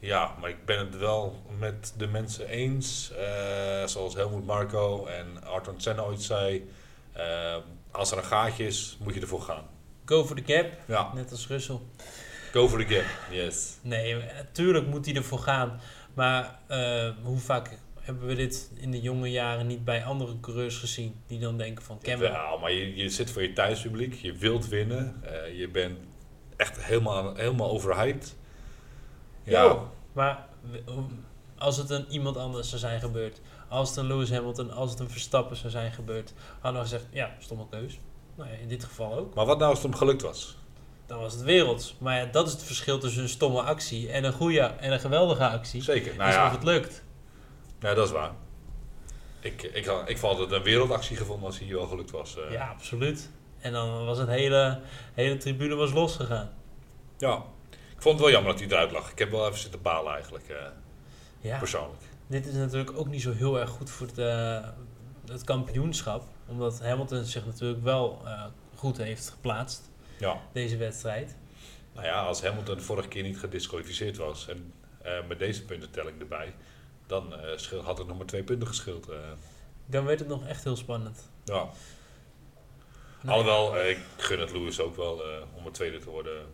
[0.00, 3.10] Ja, maar ik ben het wel met de mensen eens.
[3.12, 6.70] eh, zoals Helmoet Marco en Arton Senna ooit zei.
[7.12, 7.56] Eh,
[7.90, 9.64] als er een gaatje is, moet je ervoor gaan.
[10.04, 11.78] Go for the gap, Ja, net als Russell.
[12.52, 13.04] go for the gap.
[13.30, 13.76] Yes.
[13.82, 15.80] Nee, natuurlijk moet hij ervoor gaan.
[16.14, 20.76] Maar eh, hoe vaak hebben we dit in de jonge jaren niet bij andere coureurs
[20.76, 21.14] gezien?
[21.26, 22.18] Die dan denken van, ken.
[22.20, 24.14] Ja, maar je, je zit voor je thuispubliek.
[24.14, 25.22] Je wilt winnen.
[25.24, 25.98] eh, je bent
[26.56, 28.36] echt helemaal, helemaal overhyped.
[29.44, 30.46] Ja, Jo, Maar
[31.58, 33.40] als het een iemand anders zou zijn gebeurd,
[33.72, 37.06] als het een Lewis Hamilton, als het een Verstappen zou zijn gebeurd, hadden we gezegd,
[37.10, 37.98] ja, stomme keus.
[38.34, 39.34] Nou ja, in dit geval ook.
[39.34, 40.56] maar wat nou als het hem gelukt was?
[41.06, 41.94] Dan was het werelds.
[41.98, 45.00] Maar ja, dat is het verschil tussen een stomme actie en een goede en een
[45.00, 45.82] geweldige actie.
[45.82, 46.16] Zeker.
[46.16, 47.02] Nou is ja, of het lukt.
[47.80, 48.30] ja, dat is waar.
[49.40, 52.36] Ik, ik, had- ik vond het een wereldactie gevonden als hij wel gelukt was.
[52.36, 52.50] eh.
[52.52, 53.30] Ja, absoluut.
[53.60, 54.80] En dan was het hele,
[55.14, 56.50] hele tribune was losgegaan.
[57.18, 57.42] Ja,
[57.96, 59.10] ik vond het wel jammer dat hij eruit lag.
[59.10, 60.56] Ik heb wel even zitten balen eigenlijk, eh,
[61.40, 62.02] Ja, persoonlijk.
[62.32, 64.16] Dit is natuurlijk ook niet zo heel erg goed voor het,
[65.26, 66.24] het kampioenschap.
[66.46, 71.36] Omdat Hamilton zich natuurlijk wel eh, goed heeft geplaatst, Ja, deze wedstrijd.
[71.94, 76.20] nou ja, als Hamilton de vorige keer niet gedisqualificeerd was en eh, met deze puntentelling
[76.20, 76.54] erbij,
[77.06, 79.08] dan eh, had het nog maar twee punten geschild.
[79.86, 81.30] Dan werd het nog echt heel spannend.
[81.44, 81.68] ja.
[83.22, 85.22] Nou, Alhoewel, ik gun het Lewis ook wel
[85.54, 86.46] om het tweede te worden.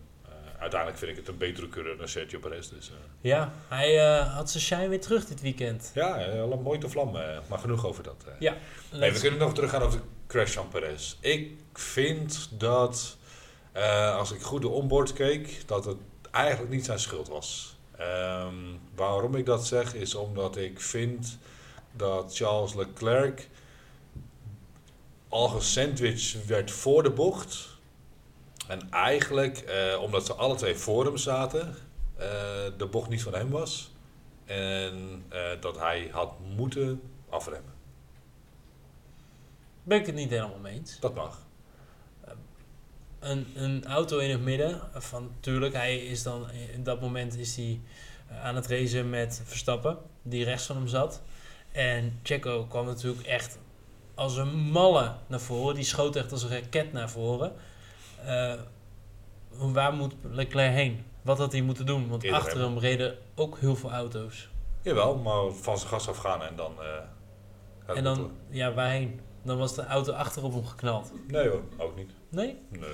[0.59, 2.69] Uiteindelijk vind ik het een betere coureur dan Sergio Perez.
[2.69, 2.97] Dus, eh.
[3.21, 5.91] Ja, hij eh, had zijn shine weer terug dit weekend.
[5.95, 7.13] ja, eh, mooi te vlam,
[7.49, 8.25] maar genoeg over dat.
[8.39, 8.57] Ja,
[8.93, 11.17] Nee, we kunnen nog teruggaan over de crash van Perez.
[11.21, 13.17] Ik vind dat,
[14.17, 15.97] als ik goed de onboard keek, dat het
[16.31, 17.77] eigenlijk niet zijn schuld was.
[17.99, 18.55] Ehm,
[18.95, 21.39] waarom ik dat zeg, is omdat ik vind
[21.93, 23.49] dat Charles Leclerc
[25.29, 27.78] al gesandwiched werd voor de bocht.
[28.69, 31.75] En eigenlijk, eh, omdat ze alle twee voor hem zaten,
[32.17, 32.29] eh,
[32.77, 33.91] de bocht niet van hem was.
[34.45, 37.77] En eh, dat hij had moeten afremmen.
[39.83, 41.01] ben ik het niet helemaal mee eens.
[41.01, 41.47] Dat mag.
[43.19, 47.57] Een, een auto in het midden, van tuurlijk, hij is dan in dat moment is
[47.57, 47.81] hij
[48.43, 51.23] aan het racen met Verstappen, die rechts van hem zat.
[51.73, 53.59] En Checo kwam natuurlijk echt
[54.15, 55.75] als een malle naar voren.
[55.75, 57.53] Die schoot echt als een raket naar voren.
[58.25, 58.55] Eh,
[59.51, 61.05] waar moet Leclerc heen?
[61.23, 62.09] Wat had hij moeten doen?
[62.09, 64.49] Want Eerder achter hem reden ook heel veel auto's.
[64.83, 66.73] Jawel, maar van zijn gas afgaan en dan...
[66.83, 66.87] eh,
[67.87, 69.21] gaat en dan, ja, waarheen?
[69.43, 71.13] Dan was de auto achter op hem geknald.
[71.27, 72.11] Nee hoor, ook niet.
[72.29, 72.57] Nee?
[72.69, 72.91] Nee.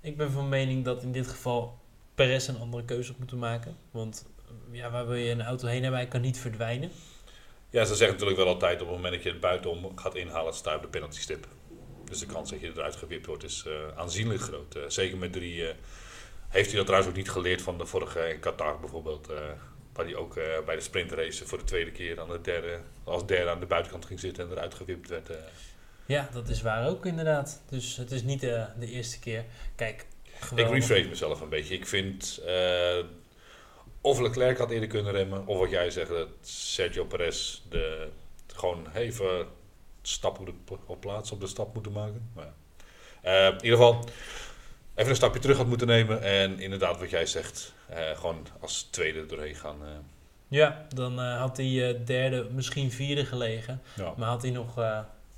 [0.00, 1.78] Ik ben van mening dat in dit geval
[2.14, 3.76] Perez een andere keuze had moeten maken.
[3.90, 4.26] Want
[4.70, 6.00] ja, waar wil je een auto heen hebben?
[6.00, 6.90] Hij kan niet verdwijnen.
[7.70, 10.54] Ja, ze zeggen natuurlijk wel altijd op het moment dat je het buitenom gaat inhalen,
[10.54, 11.46] sta je op de penalty stip.
[12.10, 14.74] Dus de kans dat je eruit gewipt wordt is eh, aanzienlijk groot.
[14.74, 15.68] Eh, zeker met drie...
[15.68, 15.74] eh,
[16.48, 19.26] heeft hij dat trouwens ook niet geleerd van de vorige in Qatar bijvoorbeeld.
[19.92, 23.50] waar hij ook bij de sprintrace voor de tweede keer aan de derde, als derde
[23.50, 25.30] aan de buitenkant ging zitten en eruit gewipt werd.
[26.06, 27.62] Ja, dat is waar ook inderdaad.
[27.68, 29.44] Dus het is niet de, de eerste keer.
[29.74, 30.06] Kijk,
[30.54, 31.74] Ik rephrase mezelf een beetje.
[31.74, 32.42] Ik vind
[34.00, 38.08] of Leclerc had eerder kunnen remmen, of wat jij zegt, dat Sergio Perez de,
[38.46, 39.46] gewoon even
[40.02, 40.52] stap op, de,
[40.86, 42.30] op plaats op de stap moeten maken.
[42.34, 42.52] Maar ja.
[43.22, 44.04] Eh, in ieder geval
[44.94, 48.82] even een stapje terug had moeten nemen en inderdaad wat jij zegt, eh, gewoon als
[48.82, 49.76] tweede doorheen gaan.
[49.82, 49.88] eh.
[50.48, 53.82] Ja, dan had hij derde, misschien vierde gelegen.
[53.96, 54.14] ja.
[54.16, 54.74] Maar had hij nog,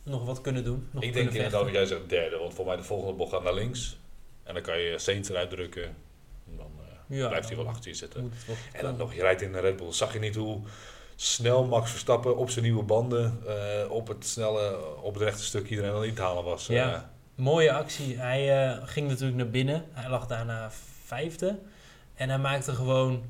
[0.03, 0.89] nog wat kunnen doen.
[0.91, 3.43] Nog Ik denk inderdaad wat jij zegt derde, want voor mij de volgende bocht gaat
[3.43, 3.97] naar links
[4.43, 5.85] en dan kan je Saints eruit drukken.
[5.85, 6.71] En dan
[7.07, 8.33] Ja, blijft hij wel achter je zitten.
[8.73, 9.93] En dan nog, je rijdt in de Red Bull.
[9.93, 10.61] Zag je niet hoe
[11.17, 15.69] snel Max Verstappen op zijn nieuwe banden eh, op het snelle, op het rechte stuk
[15.71, 16.67] iedereen aan in te halen was.
[16.67, 16.95] Ja.
[16.95, 17.01] Eh,
[17.35, 18.19] Mooie actie.
[18.19, 19.85] Hij eh, ging natuurlijk naar binnen.
[19.93, 20.71] Hij lag daarna
[21.05, 21.59] vijfde.
[22.15, 23.23] En hij maakte gewoon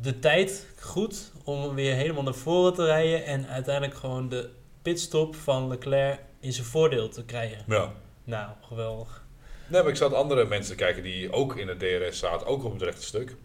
[0.00, 3.24] de tijd goed om weer helemaal naar voren te rijden.
[3.24, 4.50] En uiteindelijk gewoon de
[4.82, 7.64] pitstop van Leclerc in zijn voordeel te krijgen.
[7.66, 7.92] ja.
[8.24, 9.24] Nou, geweldig.
[9.66, 12.64] Nee, maar ik zat andere mensen te kijken die ook in het DRS zaten, ook
[12.64, 13.36] op het rechte stuk.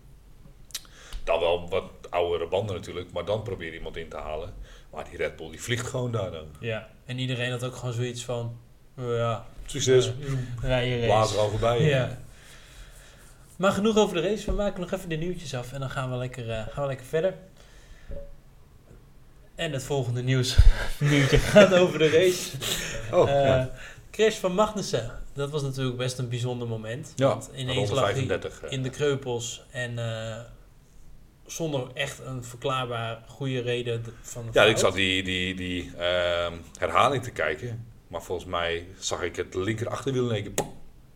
[1.25, 4.53] Dan wel wat oudere banden natuurlijk, maar dan probeer je iemand in te halen.
[4.91, 6.45] Maar die Red Bull die vliegt gewoon daar dan.
[6.59, 6.87] Ja.
[7.05, 8.57] En iedereen had ook gewoon zoiets van...
[8.97, 10.13] oh ja, Succes, eh,
[10.61, 11.33] rijden blaas race.
[11.35, 11.81] er al voorbij.
[11.81, 12.17] Ja.
[13.57, 14.45] Maar genoeg over de race.
[14.45, 16.87] We maken nog even de nieuwtjes af en dan gaan we lekker, eh, gaan we
[16.87, 17.33] lekker verder.
[19.55, 20.57] En het volgende nieuws
[20.99, 22.57] nieuwtje gaat over de race.
[23.11, 23.71] Oh, Eh, ja.
[24.11, 25.11] Crash van Magnussen.
[25.33, 27.13] Dat was natuurlijk best een bijzonder moment.
[27.15, 28.61] ja, Want ineens lag hij 35.
[28.61, 28.71] eh.
[28.71, 30.39] in de kreupels en eh,
[31.45, 37.23] zonder echt een verklaarbaar goede reden van Ja, ik zat die, die, die ehm, herhaling
[37.23, 37.85] te kijken.
[38.07, 40.65] Maar volgens mij zag ik het linker achterwiel in één keer.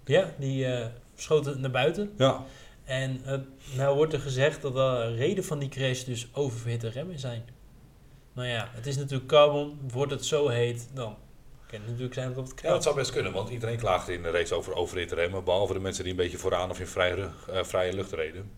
[0.05, 2.13] Ja, die eh, schoot het naar buiten.
[2.17, 2.43] Ja.
[2.83, 3.39] En eh,
[3.75, 7.43] nou wordt er gezegd dat de reden van die crash dus oververhitte remmen zijn.
[8.33, 9.79] Nou ja, het is natuurlijk carbon.
[9.91, 11.17] Wordt het zo heet, dan
[11.67, 14.23] kan het natuurlijk zijn dat het Ja, dat zou best kunnen, want iedereen klaagde in
[14.23, 15.43] de race over overhit remmen.
[15.43, 18.51] Behalve de mensen die een beetje vooraan of in vrije, eh, vrije lucht reden.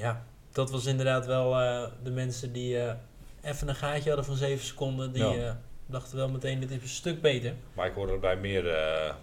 [0.00, 2.94] Ja, dat was inderdaad wel eh, de mensen die eh,
[3.42, 5.12] even een gaatje hadden van 7 seconden.
[5.12, 5.46] Die Ja.
[5.48, 5.54] eh,
[5.86, 7.54] dachten wel meteen, dit is een stuk beter.
[7.72, 8.64] Maar ik hoorde bij meer,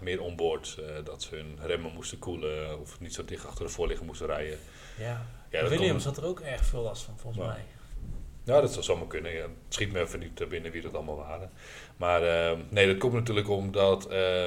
[0.00, 4.06] meer onboard dat ze hun remmen moesten koelen of niet zo dicht achter de voorligger
[4.06, 4.58] moesten rijden.
[4.98, 7.48] Ja, Ja, Williams kon- had er ook erg veel last van, volgens Ja.
[7.52, 7.62] mij.
[8.44, 9.36] Ja, dat zou zomaar kunnen.
[9.36, 11.50] Het schiet me even niet binnen wie dat allemaal waren.
[11.96, 14.44] Maar eh, nee, dat komt natuurlijk omdat eh,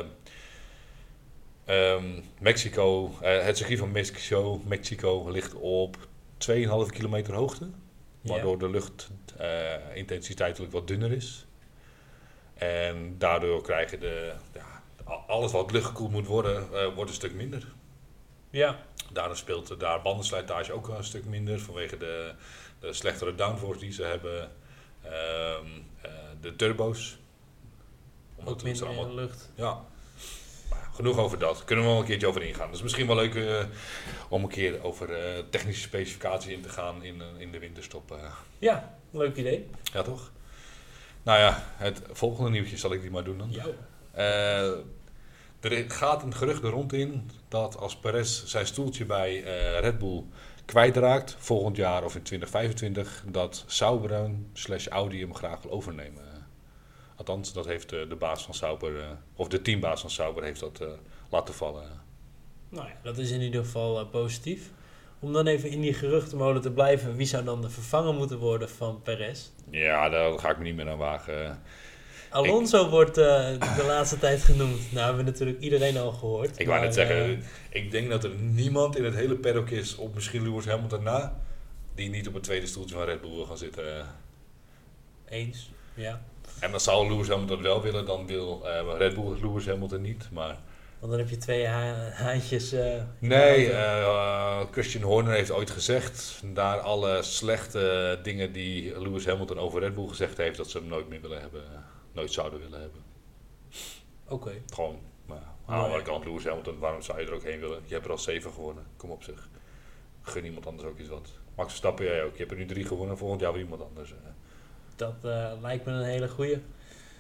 [1.66, 2.06] ehm,
[2.40, 5.98] Mexico, het circuit van Mexico, Mexico ligt op
[6.38, 7.70] 2,5 kilometer hoogte.
[8.22, 11.46] Waardoor de luchtintensiteit natuurlijk wat dunner is.
[12.54, 14.84] En daardoor krijgen de, ja,
[15.28, 17.74] alles wat luchtgekoeld moet worden, eh, wordt een stuk minder.
[18.50, 18.80] Ja,
[19.12, 22.34] Daardoor speelt daar bandenslijtage ook een stuk minder vanwege de,
[22.80, 24.52] de slechtere downforce die ze hebben.
[25.02, 25.66] Ehm,
[26.02, 27.18] eh, de turbo's.
[28.36, 29.52] Omdat ook minder allemaal- in de lucht.
[29.56, 29.86] ja.
[30.96, 31.64] Genoeg over dat.
[31.64, 32.66] Kunnen we wel een keertje over ingaan.
[32.66, 33.66] Dat is misschien wel leuk eh,
[34.30, 38.18] om een keer over eh, technische specificaties in te gaan in, eh, in de winterstop.
[38.60, 39.70] Ja, leuk idee.
[39.84, 40.32] ja, toch?
[41.24, 43.52] Nou ja, het volgende nieuwtje zal ik die maar doen dan.
[43.52, 43.66] Ja.
[45.60, 49.40] Er gaat een gerucht er rond in dat als Perez zijn stoeltje bij
[49.80, 50.24] Red Bull
[50.66, 56.35] kwijtraakt, volgend jaar of in 2025, dat Sauber slash Audi hem graag wil overnemen.
[57.16, 60.60] Althans, dat heeft eh, de baas van Sauber, eh, of de teambaas van Sauber, heeft
[60.60, 60.88] dat eh,
[61.30, 61.84] laten vallen.
[62.70, 64.70] Nou ja, dat is in ieder geval positief.
[65.20, 68.70] Om dan even in die geruchtenmolen te blijven, wie zou dan de vervanger moeten worden
[68.70, 69.50] van Perez?
[69.70, 71.62] Ja, daar ga ik me niet meer aan wagen.
[72.30, 74.92] Alonso wordt de laatste tijd genoemd.
[74.92, 76.60] Nou hebben we natuurlijk iedereen al gehoord.
[76.60, 80.14] Ik wou net zeggen, ik denk dat er niemand in het hele paddock is, op
[80.14, 81.42] misschien Lewis Hamilton na,
[81.96, 84.06] die niet op het tweede stoeltje van Red Bull wil gaan zitten.
[85.26, 86.22] eens, ja.
[86.66, 90.28] En dan zou Lewis Hamilton wel willen, dan wil eh, Red Bull Lewis Hamilton niet.
[90.32, 90.58] Maar
[91.00, 92.72] Want dan heb je twee ha- haantjes.
[92.72, 99.60] eh, nee, eh, Christian Horner heeft ooit gezegd, daar alle slechte dingen die Lewis Hamilton
[99.60, 101.64] over Red Bull gezegd heeft, dat ze hem nooit meer willen hebben,
[102.12, 103.02] nooit zouden willen hebben.
[104.28, 104.52] Oké.
[104.74, 107.80] Gewoon, maar aan de andere kant, Lewis Hamilton, waarom zou je er ook heen willen?
[107.86, 109.50] Je hebt er al zeven gewonnen, kom op zich.
[110.22, 111.30] Gun iemand anders ook eens wat.
[111.56, 112.32] Max Verstappen, jij ook.
[112.32, 114.14] Je hebt er nu drie gewonnen, volgend jaar weer iemand anders.
[114.96, 116.62] Dat eh, lijkt me een hele goeie.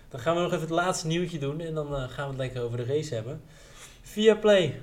[0.10, 2.38] Dan gaan we nog even het laatste nieuwtje doen en dan eh, gaan we het
[2.38, 3.42] lekker over de race hebben.
[4.02, 4.82] Via Play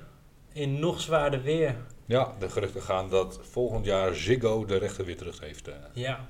[0.51, 1.75] in nog zwaarder weer.
[2.05, 5.67] Ja, de geruchten gaan dat volgend jaar Ziggo de rechten weer terug heeft.
[5.67, 5.73] eh.
[5.93, 6.27] Ja,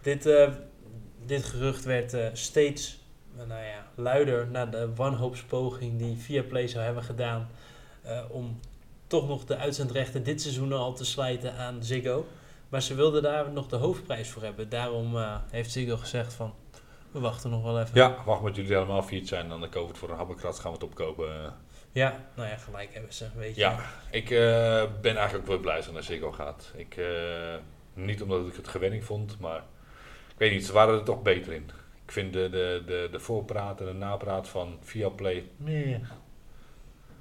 [0.00, 0.28] dit,
[1.26, 3.00] dit gerucht werd steeds
[3.36, 7.48] nou ja, luider na de wanhoopspoging die Viaplay zou hebben gedaan
[8.28, 8.60] om
[9.06, 12.26] toch nog de uitzendrechten dit seizoen al te slijten aan Ziggo.
[12.72, 14.68] Maar ze wilden daar nog de hoofdprijs voor hebben.
[14.68, 16.54] Daarom eh, heeft Ziggo gezegd van,
[17.10, 17.94] we wachten nog wel even.
[17.94, 19.48] Ja, wacht met jullie helemaal fiets zijn.
[19.48, 21.54] Dan kopen we het voor een habbekrats, gaan we het opkopen.
[21.92, 23.60] Ja, nou ja, gelijk hebben ze, weet je.
[23.60, 23.78] Ja,
[24.10, 26.72] ik eh, ben eigenlijk ook wel blij dat naar Ziggo gaat.
[26.76, 27.54] Ik, eh,
[27.94, 29.62] niet omdat ik het gewenning vond, maar
[30.28, 31.70] ik weet niet, ze waren er toch beter in.
[32.04, 36.00] Ik vind de, de, de, de voorpraat en de napraat van Viaplay meer.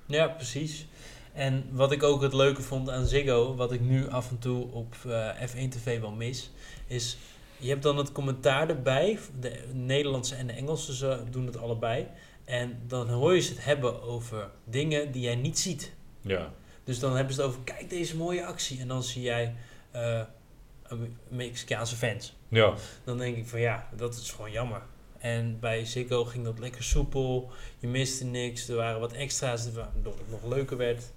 [0.06, 0.88] Ja, precies.
[1.34, 4.72] En wat ik ook het leuke vond aan Ziggo, wat ik nu af en toe
[4.72, 6.52] op eh, F1 TV wel mis,
[6.88, 7.18] is
[7.58, 9.20] je hebt dan het commentaar erbij.
[9.40, 12.08] De Nederlandse en de Engelse ze doen het allebei.
[12.46, 15.94] En dan hoor je ze het hebben over dingen die jij niet ziet.
[16.22, 16.52] Ja,
[16.84, 18.80] Dus dan hebben ze het over, kijk deze mooie actie.
[18.80, 19.56] En dan zie jij
[19.92, 22.36] een Mexicaanse fans.
[22.48, 22.74] ja.
[23.04, 24.82] Dan denk ik van ja, dat is gewoon jammer.
[25.18, 27.52] En bij Ziggo ging dat lekker soepel.
[27.80, 28.68] Je miste niks.
[28.68, 31.12] Er waren wat extra's waardoor het nog leuker werd.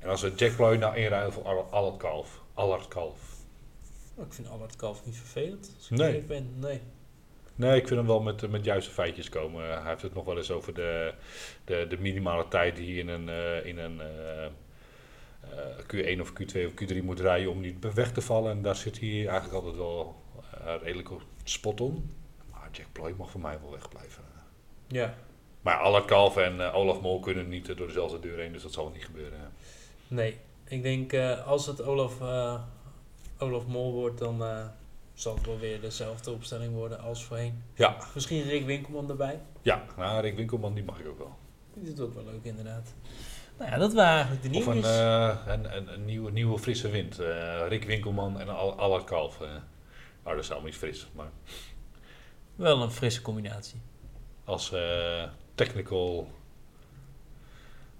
[0.00, 2.40] En als we Jack Ploy nou inruilen voor Al- Allard Kalf.
[2.54, 3.18] Allard Kalf.
[4.16, 5.72] Maar ik vind Albert Kalf niet vervelend.
[5.78, 6.20] Als ik Nee.
[6.20, 6.54] ben.
[6.58, 6.80] Nee.
[7.54, 9.64] Nee, ik vind hem wel met, met juiste feitjes komen.
[9.80, 11.14] hij heeft het nog wel eens over de,
[11.64, 14.50] de, de minimale tijd die je in een, eh, in een eh, eh,
[16.16, 18.50] Q1 of Q2 of Q3 moet rijden om niet weg te vallen.
[18.50, 20.22] En daar zit hij eigenlijk altijd wel
[20.82, 22.14] redelijk op spot on.
[22.50, 24.24] Maar Jack Ploy mag voor mij wel wegblijven.
[24.86, 25.14] Ja.
[25.60, 28.90] Maar Allard Kalf en Olaf Mol kunnen niet door dezelfde deur heen, dus dat zal
[28.90, 29.38] niet gebeuren.
[30.10, 30.38] Nee.
[30.64, 32.60] Ik denk eh, als het Olaf, eh,
[33.38, 34.66] Olaf Mol wordt, dan eh,
[35.14, 37.62] zal het wel weer dezelfde opstelling worden als voorheen.
[37.74, 39.40] Ja, Misschien Rick Winkelman erbij.
[39.62, 41.36] ja nou, Rick Winkelman die mag ik ook wel.
[41.74, 42.94] Die doet het ook wel leuk inderdaad.
[43.58, 44.84] Nou ja, dat waren eigenlijk de Of een,
[45.52, 47.16] een, een, een nieuwe, nieuwe frisse wind.
[47.68, 49.38] Rick Winkelman en Al- Allard Kalf.
[49.38, 51.30] Nou, dat is allemaal niet fris, maar
[52.54, 53.80] Wel een frisse combinatie.
[54.44, 54.72] als
[55.54, 56.28] technical...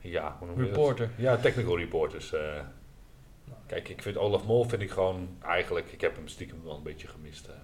[0.01, 0.71] Ja, hoe noem je dat?
[0.77, 1.11] Reporter.
[1.17, 2.33] Ja, technical reporters.
[2.33, 2.61] eh,
[3.67, 6.83] Kijk, ik vind Olaf Mol vind ik gewoon eigenlijk, ik heb hem stiekem wel een
[6.83, 7.47] beetje gemist.
[7.47, 7.55] eh.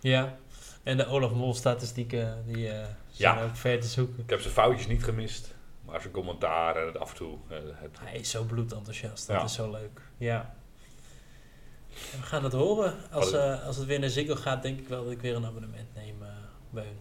[0.00, 0.36] Ja.
[0.82, 3.44] En de Olaf Mol statistieken, die eh zijn Ja.
[3.44, 4.22] ook ver te zoeken.
[4.22, 7.38] Ik heb zijn foutjes niet gemist, maar zijn commentaar en het af en toe.
[7.48, 9.44] het, Hij is zo bloedenthousiast, dat Ja.
[9.44, 10.00] is zo leuk.
[10.16, 10.54] Ja.
[12.12, 12.94] En we gaan het horen.
[13.10, 13.34] Als,
[13.66, 16.16] als het weer naar Ziggo gaat, denk ik wel dat ik weer een abonnement neem
[16.70, 16.98] bij hun.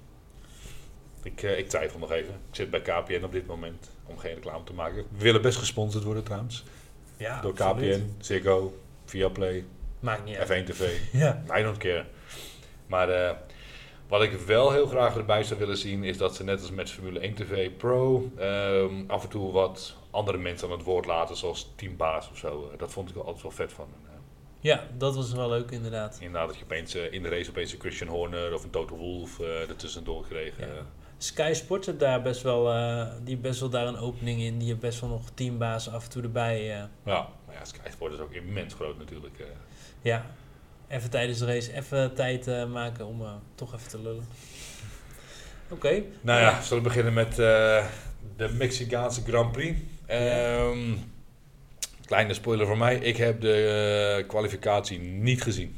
[1.23, 2.33] ik, ik twijfel nog even.
[2.33, 4.95] Ik zit bij KPN op dit moment om geen reclame te maken.
[4.95, 6.63] We willen best gesponsord worden trouwens.
[7.17, 7.95] Ja, Door absoluut.
[7.97, 9.63] KPN, Ziggo, Viaplay,
[9.99, 10.63] Maakt niet uit.
[10.63, 10.97] F1 TV.
[11.11, 11.43] Ja.
[11.57, 12.05] I don't care.
[12.87, 13.35] Maar eh,
[14.07, 16.91] wat ik wel heel graag erbij zou willen zien, is dat ze net als met
[16.91, 21.35] Formule 1 TV Pro ehm, af en toe wat andere mensen aan het woord laten,
[21.37, 22.69] zoals teambaas of zo.
[22.73, 23.87] Eh, dat vond ik wel altijd wel vet van.
[24.59, 26.17] ja, dat was wel leuk inderdaad.
[26.19, 28.97] inderdaad, dat je opeens eh, in de race opeens een Christian Horner of een Total
[28.97, 30.59] Wolf eh ertussendoor kreeg.
[30.59, 30.65] Ja.
[31.23, 34.57] Sky Sports heeft daar best wel, eh, die best wel daar een opening in.
[34.57, 36.59] Die heeft best wel nog teambaas af en toe erbij.
[36.59, 36.83] eh.
[37.05, 39.39] ja, maar ja, Sky Sport is ook immens groot natuurlijk.
[39.39, 39.45] eh.
[40.01, 40.25] ja,
[40.87, 43.23] even tijdens de race even tijd maken om
[43.55, 44.27] toch even te lullen.
[45.69, 46.03] Oké.
[46.21, 49.79] Nou ja, zullen we beginnen met de Mexicaanse Grand Prix.
[50.05, 50.95] Ehm,
[52.05, 55.75] kleine spoiler voor mij, ik heb de kwalificatie niet gezien.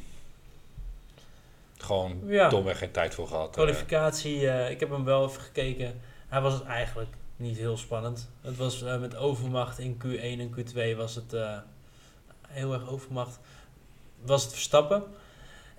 [1.84, 2.50] Gewoon Ja.
[2.50, 3.48] domweg geen tijd voor gehad.
[3.48, 3.54] eh.
[3.54, 6.00] Kwalificatie, eh, ik heb hem wel even gekeken.
[6.28, 8.30] Hij was eigenlijk niet heel spannend.
[8.42, 11.36] Het was eh, met overmacht in Q1 en Q2 was het
[12.48, 13.40] heel erg overmacht.
[14.22, 15.04] Was het Verstappen.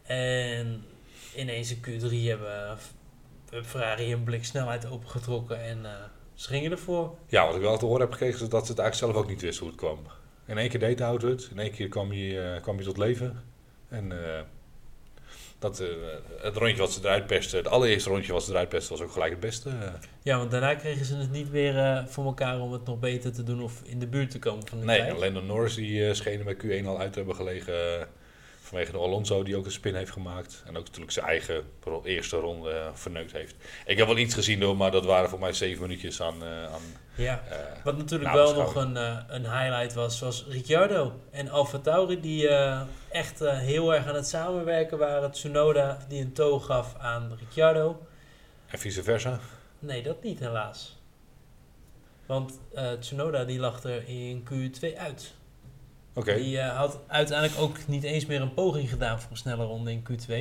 [0.03, 0.85] En
[1.37, 2.79] ineens in Q3 hebben
[3.51, 5.87] hebben Ferrari een blik snelheid opengetrokken en
[6.35, 7.14] ze gingen ervoor.
[7.29, 9.31] ja, wat ik wel te horen heb gekregen is dat ze het eigenlijk zelf ook
[9.31, 9.99] niet wisten hoe het kwam.
[10.47, 12.97] In één keer deed de auto het, in één keer kwam je, kwam je tot
[12.99, 13.43] leven.
[13.88, 14.12] En
[15.64, 15.87] dat, eh,
[16.40, 19.12] het rondje wat ze eruit pesten, het allereerste rondje wat ze eruit pesten, was ook
[19.12, 19.68] gelijk het beste.
[19.68, 19.77] eh.
[20.22, 23.33] Ja, want daarna kregen ze het niet weer eh, voor elkaar om het nog beter
[23.33, 25.11] te doen of in de buurt te komen van de Nee, tijd.
[25.11, 27.74] en Lando Norris die uh, schenen bij Q1 al uit te hebben gelegen.
[28.75, 30.63] Vanwege de Alonso die ook een spin heeft gemaakt.
[30.67, 31.65] En ook natuurlijk zijn eigen
[32.05, 33.55] eerste ronde eh, verneukt heeft.
[33.87, 36.43] Ik heb wel iets gezien door, maar dat waren voor mij zeven minuutjes aan...
[36.43, 36.81] eh, aan
[37.15, 37.43] Ja.
[37.51, 38.97] eh, Wat natuurlijk Nou, wel nog een,
[39.35, 42.49] een highlight was, was Ricciardo en Alfa Tauri die
[43.09, 45.31] echt heel erg aan het samenwerken waren.
[45.31, 48.07] Tsunoda die een toog gaf aan Ricciardo.
[48.67, 49.39] en vice versa.
[49.79, 51.03] Nee, dat niet helaas.
[52.27, 55.35] Want eh, Tsunoda die lag er in Q2 uit.
[56.22, 59.90] Die eh, had uiteindelijk ook niet eens meer een poging gedaan voor een snelle ronde
[59.92, 60.35] in Q2.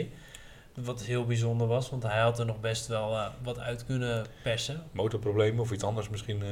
[0.76, 4.26] Wat heel bijzonder was, want hij had er nog best wel eh, wat uit kunnen
[4.44, 4.84] persen.
[4.92, 6.42] motorproblemen of iets anders misschien.
[6.42, 6.50] eh.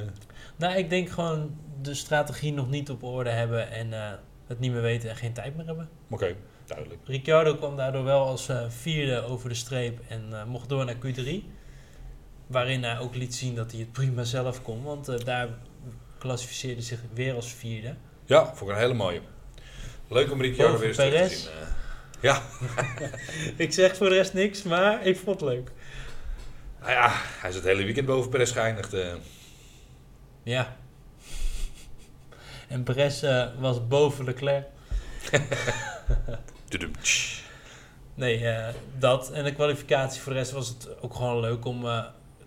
[0.56, 4.82] Nou, ik denk gewoon de strategie nog niet op orde hebben en het niet meer
[4.82, 5.90] weten en geen tijd meer hebben.
[6.10, 7.00] Oké, duidelijk.
[7.06, 11.30] Ricciardo kwam daardoor wel als vierde over de streep en mocht door naar Q3.
[12.48, 15.50] Waarin hij ook liet zien dat hij het prima zelf kon, want daar
[16.18, 17.96] klassificeerde zich weer als vierde.
[18.32, 19.22] Ja, vond ik een hele mooie.
[20.10, 21.50] Leuk om Boven weer eens terug te zien.
[21.50, 21.68] eh.
[22.22, 22.42] ja,
[23.66, 25.72] ik zeg voor de rest niks, maar ik vond het leuk.
[26.80, 28.94] nou ja, hij is het hele weekend boven Perez geëindigd.
[28.94, 29.14] eh.
[30.44, 30.76] Ja.
[32.68, 34.66] En Perez eh, was boven Leclerc.
[38.14, 38.46] Nee,
[38.98, 39.32] dat.
[39.32, 41.86] En de kwalificatie voor de rest was het ook gewoon leuk om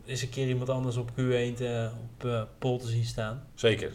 [0.07, 1.90] eens een keer iemand anders op Q1 te,
[2.23, 3.47] op pole te zien staan.
[3.55, 3.92] Zeker.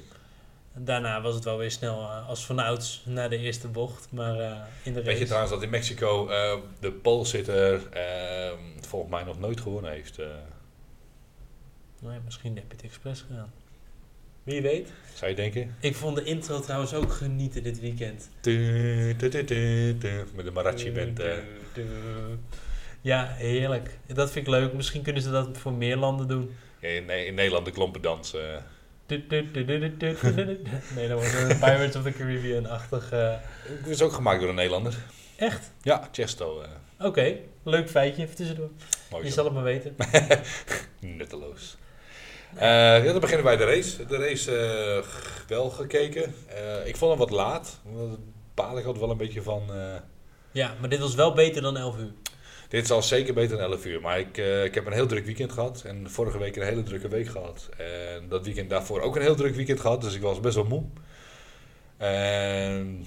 [0.81, 4.07] Daarna was het wel weer snel eh, als vanouds naar de eerste bocht.
[4.11, 4.51] Maar eh,
[4.83, 5.25] in de Weet je race...
[5.25, 8.51] trouwens dat in Mexico eh, de polesitter eh,
[8.87, 10.17] volgens mij nog nooit gewonnen heeft?
[12.01, 13.51] Nou ja, misschien heb je het expres gedaan.
[14.43, 14.91] Wie weet.
[15.13, 15.75] zou je denken?
[15.79, 18.29] Ik vond de intro trouwens ook genieten dit weekend.
[20.35, 21.21] Met de Marachi band.
[23.01, 23.97] Ja, heerlijk.
[24.07, 24.73] Dat vind ik leuk.
[24.73, 26.55] Misschien kunnen ze dat voor meer landen doen.
[26.79, 28.33] In, in Nederland de klompendans.
[28.33, 28.41] eh.
[30.95, 33.09] Nee, dat wordt een Pirates of the Caribbean-achtig.
[33.09, 34.97] Het is ook gemaakt door een Nederlander.
[35.35, 35.71] Echt?
[35.81, 36.61] Ja, Chesto.
[36.61, 36.69] eh
[37.07, 38.69] Oké, leuk feitje even tussendoor.
[39.11, 39.95] mooi Je zal het maar weten.
[41.17, 41.77] Nutteloos.
[42.55, 44.05] Eh, ja, dan beginnen wij de race.
[44.05, 45.05] De race eh,
[45.47, 46.35] wel gekeken.
[46.85, 47.79] Ik vond hem wat laat.
[47.83, 48.17] Daar
[48.53, 49.63] baal ik altijd wel een beetje van.
[50.51, 52.11] Ja, maar dit was wel beter dan 11 uur.
[52.69, 54.01] Dit is al zeker beter dan 11 uur.
[54.01, 55.83] Maar ik, eh, ik heb een heel druk weekend gehad.
[55.85, 57.69] En vorige week een hele drukke week gehad.
[57.77, 60.01] En dat weekend daarvoor ook een heel druk weekend gehad.
[60.01, 60.83] Dus ik was best wel moe.
[61.97, 63.05] En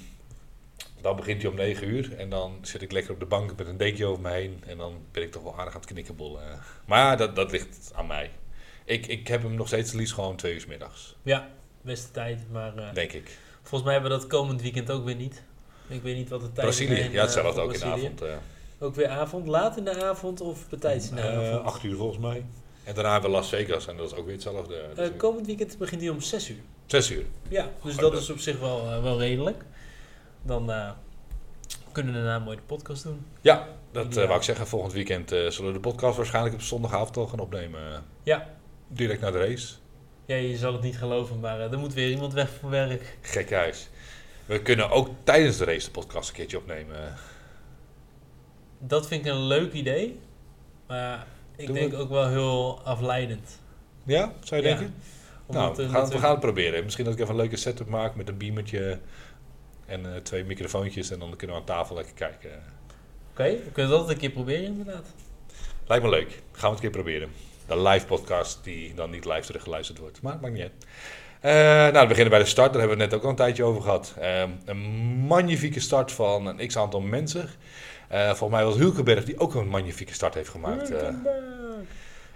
[1.01, 2.17] dan begint hij om 9 uur.
[2.17, 4.63] En dan zit ik lekker op de bank met een dekje over me heen.
[4.67, 6.43] En dan ben ik toch wel aardig aan het knikkenbollen.
[6.87, 8.31] Maar ja, dat, dat ligt aan mij.
[8.85, 11.17] Ik, ik heb hem nog steeds liefst gewoon twee uur 's middags.
[11.23, 11.51] Ja,
[11.83, 12.41] beste tijd.
[12.51, 13.39] Maar eh, Denk ik.
[13.61, 15.43] volgens mij hebben we dat komend weekend ook weer niet.
[15.89, 18.23] Ik weet niet wat de tijd Brazilië, ja, hetzelfde ook in de avond.
[18.23, 18.35] eh
[18.83, 21.65] Ook weer avond, laat in de avond of betijds in de eh, avond?
[21.65, 22.45] acht uur volgens mij.
[22.85, 24.77] En daarna hebben we Las Vegas en dat is ook weer hetzelfde.
[24.77, 26.57] Eh, Dus komend weekend begint hij om 6 uur.
[26.87, 27.25] Zes uur.
[27.49, 29.65] Ja, dus Oh, dat dat- is op zich wel, eh, wel redelijk.
[30.43, 30.91] dan eh,
[31.93, 33.27] kunnen we daarna een mooie podcast doen.
[33.41, 34.67] Ja, dat eh, wou ik zeggen.
[34.67, 38.05] Volgend weekend eh, zullen we de podcast waarschijnlijk op zondagavond al gaan opnemen.
[38.23, 38.49] Ja.
[38.89, 39.75] Direct naar de race.
[40.27, 43.19] Ja, je zal het niet geloven, maar er moet weer iemand weg voor werk.
[43.21, 43.89] Gek huis.
[44.47, 47.15] We kunnen ook tijdens de race de podcast een keertje opnemen.
[48.87, 50.19] Dat vind ik een leuk idee,
[50.87, 51.27] maar
[51.57, 53.61] ik Doen denk we- ook wel heel afleidend.
[54.05, 54.75] Ja, zou je Ja.
[54.77, 54.95] denken?
[55.47, 56.85] Omdat, nou, we gaan, we natuurlijk- gaan het proberen.
[56.85, 58.99] Misschien dat ik even een leuke setup maak met een beamertje
[59.87, 61.11] en eh, twee microfoontjes.
[61.11, 62.51] En dan kunnen we aan tafel lekker kijken.
[63.31, 65.07] Oké, we kunnen dat een keer proberen inderdaad.
[65.87, 66.29] Lijkt me leuk.
[66.31, 67.29] Gaan we het een keer proberen.
[67.67, 70.23] De live podcast die dan niet live teruggeluisterd wordt.
[70.23, 70.73] Maar maakt niet uit.
[71.41, 71.53] Eh,
[71.93, 72.73] nou, we beginnen bij de start.
[72.73, 74.15] Daar hebben we het net ook al een tijdje over gehad.
[74.19, 74.79] Ehm, een
[75.27, 77.49] magnifieke start van een x-aantal mensen.
[78.13, 80.91] Eh, volgens mij was Hulkenberg die ook een magnifieke start heeft gemaakt.
[80.91, 81.09] Eh,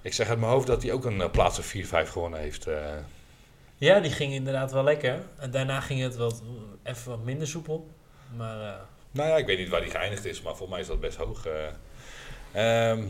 [0.02, 2.66] ik zeg uit mijn hoofd dat hij ook een eh, plaats of 4-5 gewonnen heeft.
[3.76, 5.18] Ja, die ging inderdaad wel lekker.
[5.36, 6.42] En daarna ging het wat,
[6.82, 7.90] even wat minder soepel.
[8.36, 10.86] Maar eh, nou ja, ik weet niet waar hij geëindigd is, maar volgens mij is
[10.86, 11.46] dat best hoog.
[11.46, 11.52] eh.
[12.90, 13.06] Ehm,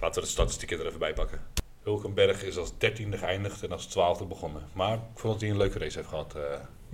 [0.00, 1.40] laten we de statistieken er even bij pakken.
[1.82, 4.62] Hulkenberg is als dertiende geëindigd en als twaalfde begonnen.
[4.72, 6.34] Maar ik vond dat hij een leuke race heeft gehad.
[6.34, 6.42] eh.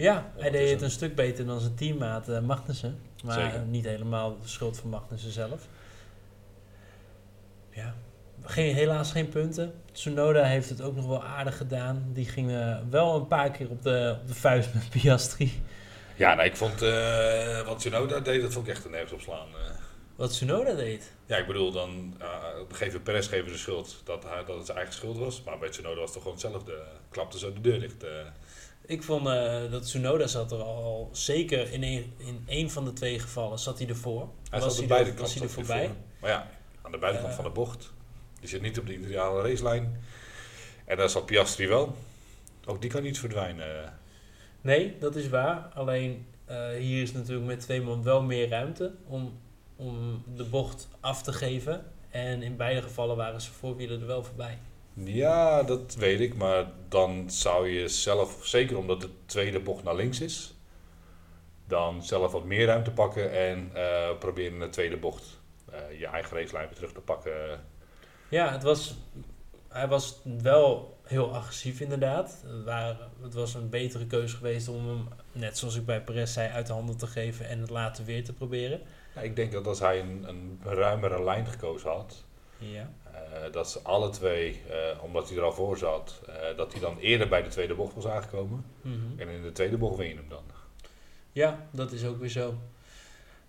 [0.02, 2.98] Ja, hij deed het een stuk beter dan zijn teammaat eh, Magnussen.
[3.24, 3.60] Maar Zeker.
[3.60, 5.66] niet helemaal de schuld van Magnussen zelf.
[7.70, 7.94] Ja,
[8.42, 9.74] geen, helaas geen punten.
[9.92, 12.04] Tsunoda heeft het ook nog wel aardig gedaan.
[12.12, 12.52] Die ging
[12.90, 15.62] wel een paar keer op de, op de vuist met Piastri.
[16.16, 19.20] Ja, nee, ik vond eh, wat Tsunoda deed, dat vond ik echt een nergens op
[19.20, 19.48] slaan.
[19.48, 19.70] eh.
[20.16, 21.12] Wat Tsunoda deed.
[21.26, 24.76] ja, ik bedoel, dan uh, geven Perez geven de schuld dat, hij, dat het zijn
[24.78, 25.42] eigen schuld was.
[25.42, 26.82] Maar bij Tsunoda was het toch gewoon hetzelfde.
[27.10, 28.04] Klapte zo de deur dicht.
[28.88, 32.92] Ik vond eh, dat Tsunoda zat er al, zeker in een, in één van de
[32.92, 34.28] twee gevallen, zat hij ervoor.
[34.50, 35.86] Hij was zat hij er, beide was hij er voorbij.
[35.86, 35.96] voor.
[36.20, 36.50] Maar ja,
[36.82, 37.92] aan de buitenkant van de bocht.
[38.40, 40.00] Die zit niet op de ideale racelijn.
[40.84, 41.96] En daar zat Piastri wel.
[42.66, 43.98] Ook die kan niet verdwijnen.
[44.60, 45.70] Nee, dat is waar.
[45.74, 49.38] Alleen eh, hier is natuurlijk met twee man wel meer ruimte om,
[49.76, 51.84] om de bocht af te geven.
[52.10, 54.58] En in beide gevallen waren ze voorwielen er wel voorbij.
[55.04, 56.34] Ja, dat weet ik.
[56.34, 60.54] Maar dan zou je zelf, zeker omdat de tweede bocht naar links is,
[61.66, 65.40] dan zelf wat meer ruimte pakken en eh, proberen in de tweede bocht
[65.70, 67.64] eh, je eigen racelijn weer terug te pakken.
[68.28, 68.94] Ja, het was,
[69.68, 72.42] hij was wel heel agressief inderdaad.
[72.46, 76.32] Het, waren, het was een betere keuze geweest om hem, net zoals ik bij Perez
[76.32, 78.80] zei, uit de handen te geven en het later weer te proberen.
[79.14, 82.24] Ja, ik denk dat als hij een, een ruimere lijn gekozen had,
[82.58, 82.90] Ja.
[83.12, 86.80] eh, dat ze alle twee, eh, omdat hij er al voor zat, eh, dat hij
[86.80, 88.64] dan eerder bij de tweede bocht was aangekomen.
[88.80, 88.96] Mhm.
[89.16, 90.42] En in de tweede bocht win je hem dan.
[91.32, 92.54] Ja, dat is ook weer zo.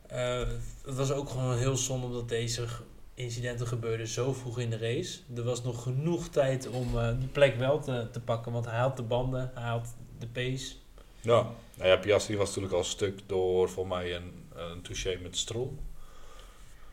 [0.08, 2.66] Het was ook gewoon heel zonde omdat deze
[3.14, 5.20] incidenten gebeurden zo vroeg in de race.
[5.36, 6.88] Er was nog genoeg tijd om
[7.20, 10.76] die plek wel te, te pakken, want hij had de banden, hij had de pace.
[11.22, 15.38] Ja, nou ja, Piastri was natuurlijk al stuk door voor mij een, een touché met
[15.38, 15.70] Stroll.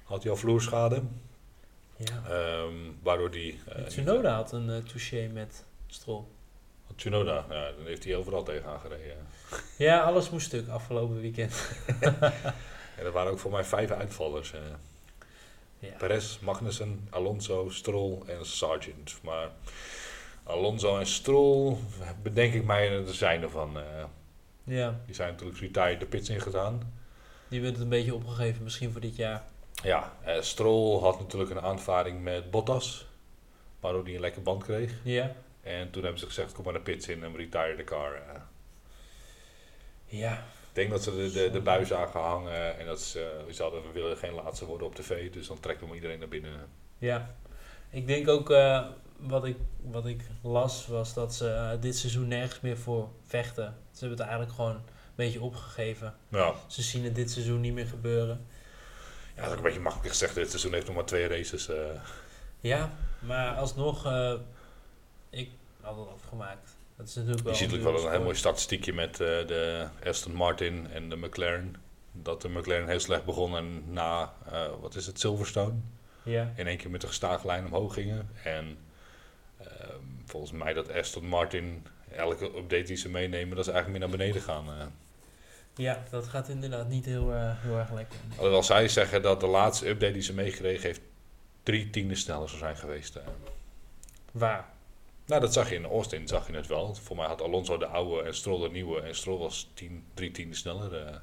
[0.02, 1.02] Had hij al vloerschade,
[1.96, 2.22] Ja.
[2.28, 3.60] ehm, waardoor die...
[3.68, 6.22] eh, Tsunoda had een eh, touché met Stroll.
[6.96, 9.26] Tsunoda, ja, dan heeft hij overal tegenaan gereden.
[9.78, 11.70] Ja, alles moest stuk afgelopen weekend.
[12.96, 14.52] En dat waren ook voor mij vijf uitvallers.
[14.52, 14.60] eh.
[15.78, 15.88] Ja.
[15.98, 19.18] Perez, Magnussen, Alonso, Stroll en Sargent.
[19.22, 19.48] Maar
[20.42, 21.76] Alonso en Stroll,
[22.22, 23.78] bedenk ik mij, er zijn ervan.
[23.78, 24.04] eh
[24.64, 26.92] ja, die zijn natuurlijk retired de pits ingegaan.
[27.48, 29.44] die werd het een beetje opgegeven misschien voor dit jaar.
[29.82, 33.06] Ja, eh, Stroll had natuurlijk een aanvaring met Bottas,
[33.80, 34.92] waardoor hij een lekker band kreeg.
[35.02, 35.32] Ja.
[35.62, 38.14] En toen hebben ze gezegd, kom maar de pits in en retire de car.
[38.14, 38.40] eh.
[40.06, 40.32] Ja.
[40.68, 43.82] Ik denk dat ze de, de, de buis zagen hangen en dat ze, ze hadden,
[43.82, 46.68] we willen geen laatste worden op tv, dus dan trekken we iedereen naar binnen.
[46.98, 47.34] Ja,
[47.90, 48.48] ik denk ook
[49.18, 53.64] wat, ik, wat ik las was dat ze dit seizoen nergens meer voor vechten.
[53.92, 54.82] Ze hebben het eigenlijk gewoon een
[55.14, 56.14] beetje opgegeven.
[56.28, 58.46] Ja, Ze zien het dit seizoen niet meer gebeuren.
[59.36, 60.34] Ja dat is ook een beetje makkelijk gezegd.
[60.34, 61.68] Dit seizoen heeft nog maar twee races.
[61.68, 61.76] eh.
[62.60, 64.32] Ja, maar alsnog, eh,
[65.30, 66.76] ik had het afgemaakt.
[66.96, 69.86] Dat is natuurlijk wel Je ziet natuurlijk wel een heel mooi statistiekje met eh, de
[70.04, 71.74] Aston Martin en de McLaren.
[72.12, 74.32] Dat de McLaren heel slecht begon en na,
[74.80, 75.74] wat is het, Silverstone,
[76.22, 78.30] Ja, in één keer met de gestaag lijn omhoog gingen.
[78.44, 78.78] En
[79.58, 84.08] ehm, volgens mij dat Aston Martin, elke update die ze meenemen, dat ze eigenlijk meer
[84.08, 84.92] naar beneden gaan.
[85.76, 88.18] Ja, dat gaat inderdaad niet heel, eh, heel erg lekker.
[88.36, 91.00] Alhoewel zij zeggen dat de laatste update die ze meegekregen heeft,
[91.62, 93.16] drie tiende sneller zou zijn geweest.
[93.16, 93.22] eh.
[94.32, 94.64] Waar?
[95.26, 96.94] Nou, dat zag je in Austin, zag je het wel.
[96.94, 99.00] Voor mij had Alonso de oude en Stroll de nieuwe.
[99.00, 101.06] En Stroll was tien, drie tiende sneller.
[101.06, 101.14] eh.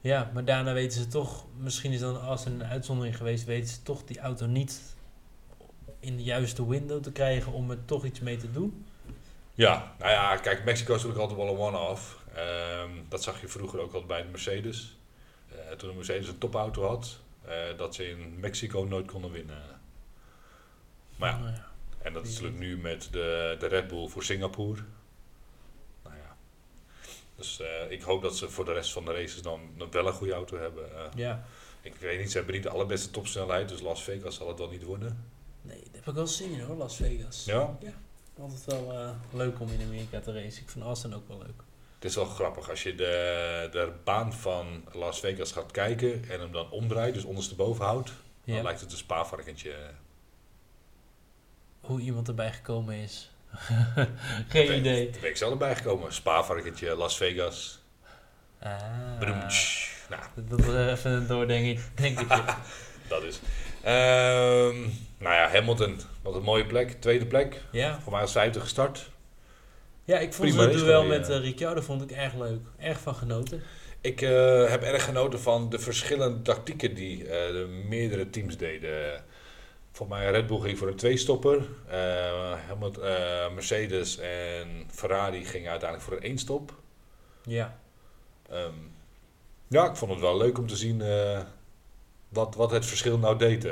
[0.00, 3.68] Ja, maar daarna weten ze toch, misschien is dan als er een uitzondering geweest, weten
[3.68, 4.80] ze toch die auto niet
[6.00, 8.86] in de juiste window te krijgen om er toch iets mee te doen.
[9.54, 12.24] Ja, nou ja, kijk, Mexico is natuurlijk altijd wel een one-off.
[12.36, 14.96] Ehm, dat zag je vroeger ook al bij de Mercedes.
[15.48, 19.62] Eh, toen de Mercedes een topauto had, eh, dat ze in Mexico nooit konden winnen.
[21.16, 21.66] Maar ja, Nou ja.
[22.02, 24.80] en dat is natuurlijk nu met de, de Red Bull voor Singapore.
[26.02, 26.36] Nou ja.
[27.36, 30.06] Dus eh, ik hoop dat ze voor de rest van de races dan nog wel
[30.06, 31.10] een goede auto hebben.
[31.14, 31.44] Ja.
[31.80, 34.70] ik weet niet, ze hebben niet de allerbeste topsnelheid, dus Las Vegas zal het wel
[34.70, 35.30] niet worden.
[35.62, 37.44] Nee, daar heb ik wel zin in hoor, Las Vegas.
[37.44, 37.78] Ja,
[38.38, 40.62] Altijd wel leuk om in Amerika te racen.
[40.62, 41.62] Ik vind Austin ook wel leuk.
[42.06, 46.40] Het is wel grappig als je de, de baan van Las Vegas gaat kijken en
[46.40, 48.12] hem dan omdraait, dus ondersteboven houdt.
[48.44, 49.74] Dan lijkt het een spaarvarkentje.
[51.80, 53.30] Hoe iemand erbij gekomen is.
[54.48, 55.10] Geen idee.
[55.10, 56.12] Daar ben ik zelf erbij gekomen.
[56.12, 57.82] Spaarvarkentje, Las Vegas.
[58.58, 59.20] Ah.
[59.20, 62.28] Nou, dat was even een doordenking, denk ik.
[63.08, 63.40] dat is.
[63.82, 64.80] Ehm,
[65.18, 66.00] nou ja, Hamilton.
[66.22, 66.90] Wat een mooie plek.
[67.00, 67.62] Tweede plek.
[67.70, 69.10] Ja, Voor mij als vijfde gestart.
[70.06, 72.60] Ja ik vond het duel met eh, Ricciardo vond ik erg leuk.
[72.78, 73.62] Erg van genoten.
[74.06, 79.24] Ik eh, heb erg genoten van de verschillende tactieken die eh, de meerdere teams deden.
[79.92, 81.66] Voor mij Red Bull ging voor een tweestopper.
[81.88, 86.74] Eh, Mercedes en Ferrari gingen uiteindelijk voor een éénstop.
[87.42, 87.78] Ja,
[88.50, 88.74] Ehm,
[89.68, 91.02] ja, ik vond het wel leuk om te zien
[92.28, 93.68] wat, wat het verschil nou deed.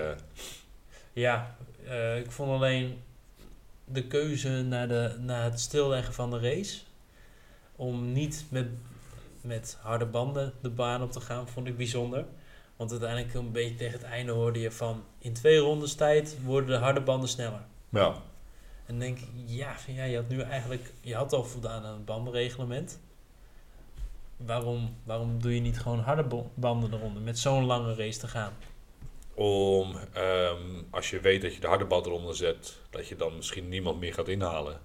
[1.13, 1.57] ja
[2.17, 3.03] ik vond alleen
[3.85, 6.81] de keuze naar, de, naar het stilleggen van de race.
[7.77, 8.67] Om niet met,
[9.41, 12.25] met harde banden de baan op te gaan, vond ik bijzonder.
[12.77, 15.05] Want uiteindelijk een beetje tegen het einde hoorde je van...
[15.19, 17.63] In twee rondes tijd worden de harde banden sneller.
[17.89, 18.15] Ja.
[18.87, 20.93] En denk ik, ja, van, ja, je had nu eigenlijk...
[21.01, 23.01] Je had al voldaan aan het bandenreglement.
[24.37, 28.53] Waarom, waarom doe je niet gewoon harde banden eronder met zo'n lange race te gaan?
[29.35, 33.37] Om, ehm, als je weet dat je de harde bal eronder zet, dat je dan
[33.37, 34.81] misschien niemand meer gaat inhalen.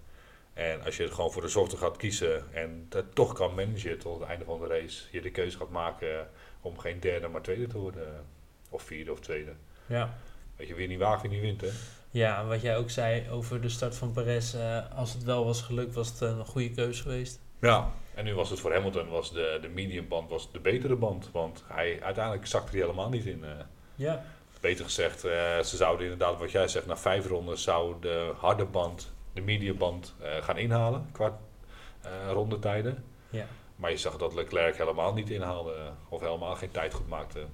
[0.54, 4.00] En als je het gewoon voor de softe gaat kiezen en dat toch kan managen
[4.00, 6.30] tot het einde van de race, je de keuze gaat maken
[6.62, 8.26] om geen derde maar tweede te worden.
[8.70, 9.52] Of vierde of tweede.
[9.86, 10.18] Ja.
[10.56, 11.70] Weet je, wie niet waagt, wie niet wint, hè?
[12.12, 15.46] Ja, en wat jij ook zei over de start van Perez, eh, als het wel
[15.46, 17.40] was gelukt, was het een goede keuze geweest.
[17.62, 17.92] Ja.
[18.16, 21.30] En nu was het voor Hamilton, was de, de medium band was de betere band.
[21.32, 23.44] Want hij, uiteindelijk zakte hij helemaal niet in.
[23.44, 23.50] eh.
[23.96, 24.26] Ja,
[24.60, 28.66] beter gezegd, eh, ze zouden inderdaad, wat jij zegt, na vijf ronden zou de harde
[28.66, 31.40] band, de medium band eh, gaan inhalen qua
[32.02, 33.06] eh rondetijden.
[33.30, 33.46] ja.
[33.76, 37.46] Maar je zag dat Leclerc helemaal niet inhaalde of helemaal geen tijd goed maakte.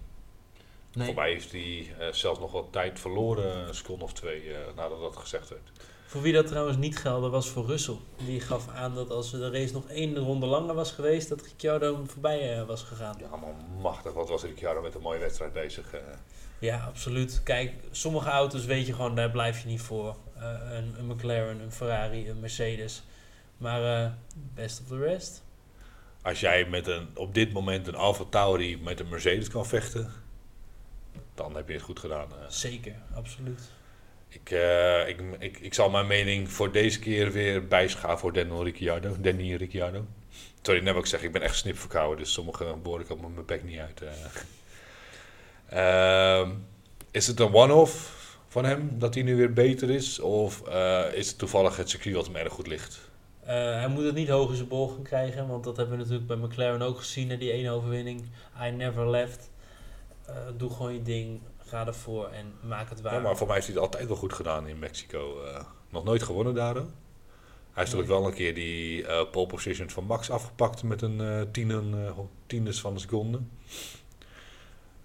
[0.93, 4.59] Nee, Voor mij heeft hij zelfs nog wat tijd verloren, een seconde of twee eh,
[4.75, 5.71] nadat dat gezegd werd.
[6.05, 7.95] Voor wie dat trouwens niet geldde was voor Russell.
[8.25, 11.95] Die gaf aan dat als de race nog één ronde langer was geweest, dat Ricciardo
[11.95, 13.15] hem voorbij eh, was gegaan.
[13.19, 15.93] Ja man, machtig, wat was Ricciardo met een mooie wedstrijd bezig.
[15.93, 15.99] eh.
[16.59, 17.41] Ja, absoluut.
[17.43, 20.15] Kijk, sommige auto's weet je gewoon, daar blijf je niet voor.
[20.35, 23.03] Eh, een, een McLaren, een Ferrari, een Mercedes.
[23.57, 24.17] Maar
[24.53, 25.43] best of the rest.
[26.21, 30.11] Als jij met een, op dit moment een Alfa Tauri met een Mercedes kan vechten,
[31.33, 32.27] dan heb je het goed gedaan.
[32.47, 33.61] Zeker, absoluut.
[34.35, 38.63] Ik, eh, ik, ik, ik zal mijn mening voor deze keer weer bijschaven voor Daniel
[38.63, 39.15] Ricciardo.
[39.19, 40.05] Danny Ricciardo.
[40.61, 43.63] Sorry, net ik zeg, ik ben echt snip verkouden, dus sommige woorden komen mijn bek
[43.63, 44.01] niet uit.
[44.01, 44.09] eh.
[45.69, 46.49] Ehm,
[47.11, 48.13] is het een one-off
[48.47, 50.19] van hem dat hij nu weer beter is?
[50.19, 53.09] Of eh, is het toevallig het circuit wat hem erg goed ligt?
[53.39, 56.27] Hij moet het niet hoog in zijn bol gaan krijgen, want dat hebben we natuurlijk
[56.27, 58.25] bij McLaren ook gezien na die ene overwinning.
[58.67, 59.49] I never left.
[60.57, 61.41] Doe gewoon je ding,
[61.75, 63.13] ga ervoor en maak het waar.
[63.13, 65.41] Ja, maar voor mij heeft hij het altijd wel goed gedaan in Mexico.
[65.43, 65.63] eh.
[65.89, 66.73] nog nooit gewonnen daar.
[66.75, 66.83] Hij
[67.83, 71.41] heeft natuurlijk wel een keer die eh pole position van Max afgepakt met een eh
[71.51, 72.13] tienen,
[72.45, 73.39] tiendes van een seconde.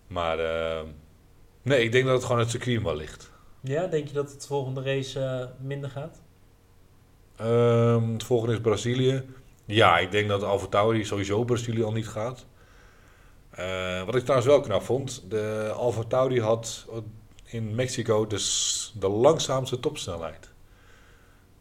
[0.06, 0.36] Maar
[1.62, 3.30] nee, ik denk dat het gewoon het circuit wel ligt.
[3.60, 6.20] Ja, denk je dat het volgende race minder gaat?
[7.36, 9.24] Ehm, het volgende is Brazilië.
[9.64, 12.46] Ja, ik denk dat Alfa Tauri sowieso Brazilië al niet gaat.
[13.60, 16.86] Eh, wat ik trouwens wel knap vond, de Alfa Tauri had
[17.44, 20.50] in Mexico dus de langzaamste topsnelheid.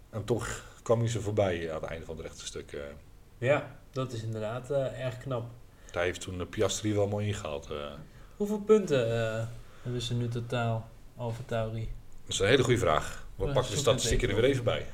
[0.09, 2.71] En toch kwam hij ze voorbij aan het einde van het rechte stuk.
[2.71, 2.79] eh.
[3.37, 5.45] Ja, dat is inderdaad eh, erg knap.
[5.91, 7.69] Hij heeft toen de Piastri wel mooi ingehaald.
[7.69, 7.77] eh.
[8.37, 9.07] Hoeveel punten
[9.81, 11.89] hebben ze nu totaal, Alfa Tauri?
[12.23, 13.27] Dat is een hele goede vraag.
[13.35, 14.85] We Ja, pakken de statistieken er weer even bij.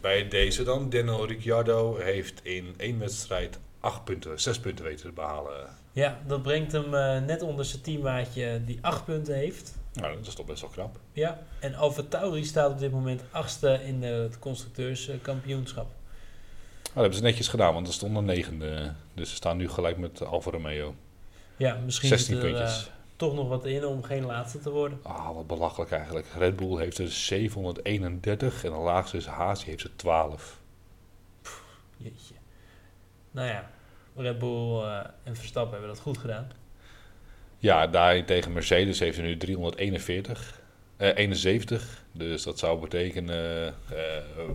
[0.00, 5.12] Bij deze dan, Daniel Ricciardo heeft in één wedstrijd acht punten, zes punten weten te
[5.12, 5.76] behalen.
[5.92, 9.74] Ja, dat brengt hem eh, net onder zijn teammaatje die 8 punten heeft.
[9.92, 10.98] Nou, dat is toch best wel knap.
[11.12, 15.84] Ja, en Alfa Tauri staat op dit moment achtste in het constructeurskampioenschap.
[15.86, 15.94] Nou,
[16.82, 18.92] dat hebben ze netjes gedaan, want er stond een negende.
[19.14, 20.94] Dus ze staan nu gelijk met Alfa Romeo.
[21.56, 22.86] Ja, misschien 16 zit er puntjes.
[22.86, 24.98] eh, toch nog wat in om geen laatste te worden.
[25.02, 26.26] Ah, wat belachelijk eigenlijk.
[26.38, 30.60] Red Bull heeft er 731 en de laagste is Haas, die heeft er 12.
[31.96, 32.34] Jeetje.
[33.30, 33.70] Nou ja,
[34.16, 36.50] Red Bull eh, en Verstappen hebben dat goed gedaan.
[37.58, 40.60] Ja, daar tegen Mercedes heeft hij nu 341.
[40.96, 42.04] eh 71.
[42.12, 44.52] Dus dat zou betekenen eh, ehm,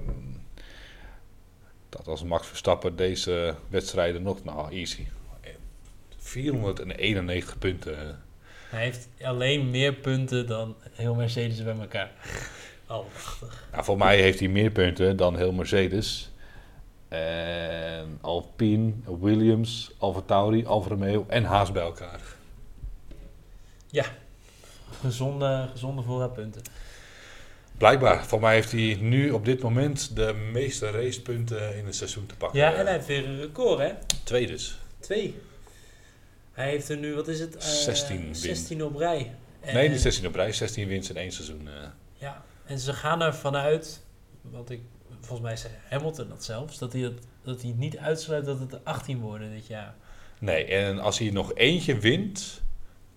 [1.89, 5.05] dat als Max Verstappen deze wedstrijden nog, nou easy,
[6.18, 8.20] 491 punten.
[8.70, 12.12] Hij heeft alleen meer punten dan heel Mercedes bij elkaar.
[12.88, 13.68] Almachtig.
[13.72, 16.32] Nou, voor mij heeft hij meer punten dan heel Mercedes.
[17.08, 22.22] En Alpine, Williams, Alfa Tauri, Alfa Romeo en Haas bij elkaar.
[25.01, 26.62] Gezonde, gezonde voorraad punten.
[27.78, 32.26] Blijkbaar, voor mij heeft hij nu op dit moment de meeste racepunten in het seizoen
[32.26, 32.60] te pakken.
[32.60, 33.91] Ja, en hij heeft weer een record, hè?
[34.24, 34.80] Twee dus.
[34.99, 35.39] Twee.
[36.51, 37.55] Hij heeft er nu, wat is het?
[37.55, 38.36] Eh, 16 win.
[38.36, 39.32] 16 op rij.
[39.60, 41.68] En- Nee, niet 16 op rij, 16 winst in één seizoen.
[41.68, 41.74] eh.
[42.14, 44.01] Ja, en ze gaan ervan uit,
[44.41, 44.82] want ik,
[45.20, 48.80] volgens mij zei Hamilton dat zelfs, dat hij, dat hij niet uitsluit dat het er
[48.84, 49.95] 18 worden dit jaar.
[50.39, 52.62] Nee, en als hij nog eentje wint,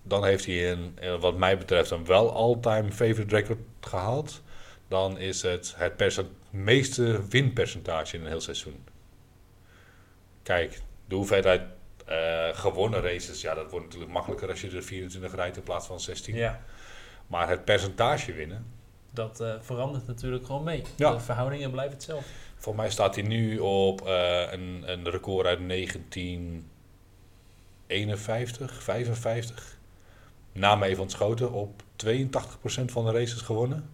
[0.03, 4.41] dan heeft hij een, eh, wat mij betreft een wel all-time favorite record gehaald.
[4.87, 8.83] Dan is het het meeste winpercentage in een heel seizoen.
[10.43, 11.61] Kijk, de hoeveelheid
[12.05, 15.87] eh, gewonnen races, ja, dat wordt natuurlijk makkelijker als je er 24 rijdt in plaats
[15.87, 16.35] van 16.
[16.35, 16.61] Ja,
[17.27, 18.65] Maar het percentage winnen,
[19.11, 20.83] dat eh, verandert natuurlijk gewoon mee.
[20.95, 21.11] Ja.
[21.11, 22.29] De verhoudingen blijven hetzelfde.
[22.55, 25.59] voor mij staat hij nu op eh, een, een record uit
[27.87, 29.77] 1951, 55.
[30.53, 32.11] Na mee van Schoten op 82%
[32.85, 33.89] van de races gewonnen.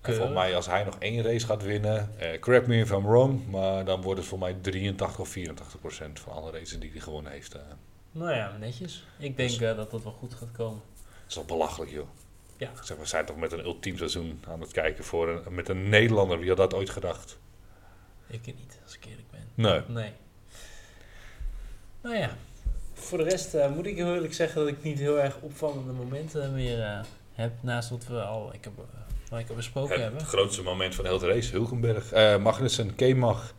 [0.00, 3.06] En voor mij, als hij nog één race gaat winnen, eh correct me if I'm
[3.06, 6.90] wrong, maar dan wordt het voor mij 83 of 84 procent van alle races die
[6.90, 7.54] hij gewonnen heeft.
[7.54, 7.60] eh.
[8.12, 9.04] Nou ja, netjes.
[9.18, 10.80] Ik denk Dus- eh, dat dat wel goed gaat komen.
[10.94, 12.06] dat is wel belachelijk, joh.
[12.60, 12.70] Ja.
[12.82, 15.88] Zeg, we zijn toch met een ultiem seizoen aan het kijken voor een, met een
[15.88, 16.38] Nederlander.
[16.38, 17.38] Wie had dat ooit gedacht?
[18.26, 19.40] Ik niet, als ik eerlijk ben.
[19.54, 19.80] Nee.
[19.86, 20.12] Nee.
[22.00, 22.36] Nou ja,
[22.94, 25.92] voor de rest eh, moet ik heel eerlijk zeggen dat ik niet heel erg opvallende
[25.92, 27.00] momenten meer eh,
[27.32, 27.52] heb.
[27.60, 28.72] Naast wat we al ik heb,
[29.30, 30.24] wat ik al besproken Het hebben.
[30.24, 32.38] grootste moment van de hele race, Hulkenberg.
[32.38, 33.54] Magnussen, K-Mag.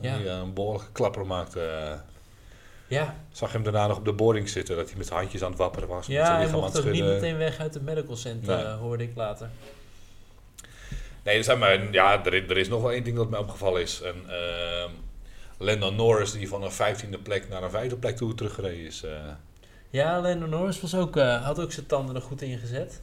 [0.00, 0.16] Ja.
[0.16, 2.00] Die een behoorlijke klapper maakte.
[2.88, 5.48] Ja, zag hem daarna nog op de boarding zitten, dat hij met zijn handjes aan
[5.50, 6.06] het wapperen was.
[6.06, 8.64] ja hij mocht het ook niet meteen weg uit het medical center, Nee.
[8.64, 9.48] eh, hoorde ik later.
[11.24, 13.38] Nee, er, zijn maar, ja, er, is- er is nog wel één ding dat mij
[13.38, 14.00] opgevallen is.
[14.02, 14.90] En, ehm,
[15.58, 19.02] Landon Norris, die van een vijftiende plek naar een vijfde plek toe teruggereden is.
[19.02, 19.10] eh.
[19.90, 23.00] Ja, Lando Norris was ook, eh, had ook zijn tanden er goed in gezet.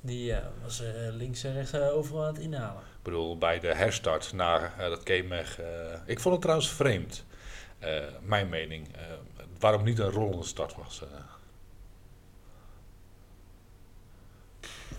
[0.00, 2.80] Die was links en rechts overal aan het inhalen.
[2.82, 5.02] Ik bedoel, bij de herstart naar eh, dat
[5.58, 5.64] eh,
[6.06, 7.24] ik vond het trouwens vreemd,
[8.20, 8.96] mijn mening.
[8.96, 9.02] eh,
[9.58, 11.02] waarom niet een rollende start was.
[11.02, 11.08] eh.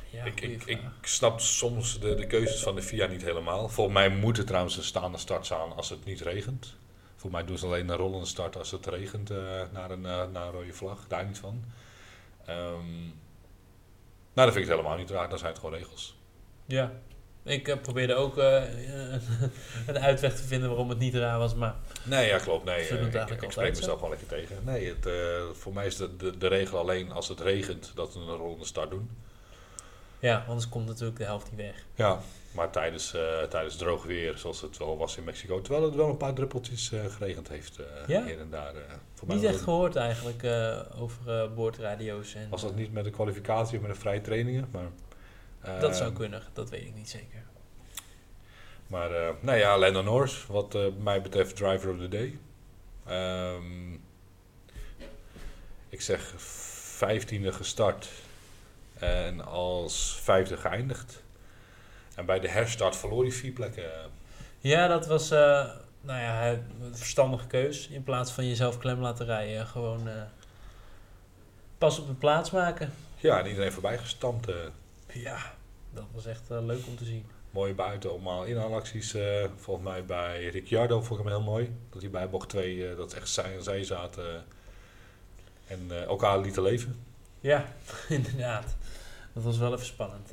[0.09, 3.69] Ja, ik, ik, ik snap soms de, de keuzes van de FIA niet helemaal.
[3.69, 6.75] Volgens mij moet er trouwens een staande start zijn als het niet regent.
[7.15, 9.37] Voor mij doen ze alleen een rollende start als het regent eh,
[9.71, 11.05] naar, een, eh, naar een rode vlag.
[11.07, 11.63] Daar niet van.
[12.45, 13.01] Ehm,
[14.33, 15.29] nou, dat vind ik het helemaal niet raar.
[15.29, 16.17] Dan zijn het gewoon regels.
[16.65, 16.91] Ja,
[17.43, 18.63] ik eh, probeerde ook eh,
[19.87, 22.65] een uitweg te vinden waarom het niet raar was, maar Nee, ja, klopt.
[22.65, 24.57] Nee, eh, ik, altijd spreek mezelf wel lekker tegen.
[24.63, 25.13] Nee, het, eh,
[25.53, 28.65] voor mij is de, de, de regel alleen als het regent dat we een rollende
[28.65, 29.09] start doen.
[30.19, 31.85] ja, anders komt natuurlijk de helft niet weg.
[31.95, 32.19] Ja,
[32.51, 36.09] maar tijdens, eh, tijdens droog weer, zoals het wel was in Mexico, terwijl het wel
[36.09, 38.23] een paar druppeltjes eh, geregend heeft eh, Ja?
[38.25, 38.75] hier en daar.
[38.75, 38.81] eh,
[39.13, 42.33] voor mij Niet echt gehoord eigenlijk eh, over eh, boordradio's.
[42.33, 44.69] En, Was dat niet met de kwalificatie of met de vrije trainingen?
[44.71, 44.89] Maar,
[45.79, 47.42] dat eh, zou kunnen, dat weet ik niet zeker.
[48.93, 52.37] Maar eh nou ja, Landon Norris, wat eh, mij betreft driver of the day.
[53.05, 53.93] Ehm,
[55.89, 56.33] ik zeg
[56.97, 58.09] vijftiende gestart
[58.99, 61.23] en als vijfde geëindigd.
[62.15, 63.83] En bij de herstart verloor hij vier plekken.
[64.59, 65.69] Ja, dat was eh,
[66.01, 67.87] nou ja, een verstandige keus.
[67.87, 70.09] In plaats van jezelf klem laten rijden, gewoon
[71.77, 72.93] pas op de plaats maken.
[73.15, 74.51] Ja, en iedereen voorbij gestampt.
[75.07, 75.53] Ja,
[75.93, 77.25] dat was echt leuk om te zien.
[77.53, 79.13] Mooie buiten allemaal inhaalacties.
[79.13, 81.75] eh volgens mij bij Ricciardo vond ik hem heel mooi.
[81.89, 84.45] Dat hij bij bocht 2, eh, dat echt zij en zij zaten.
[85.67, 87.05] en eh, elkaar lieten leven.
[87.39, 87.73] Ja,
[88.09, 88.75] inderdaad.
[89.33, 90.31] Dat was wel even spannend.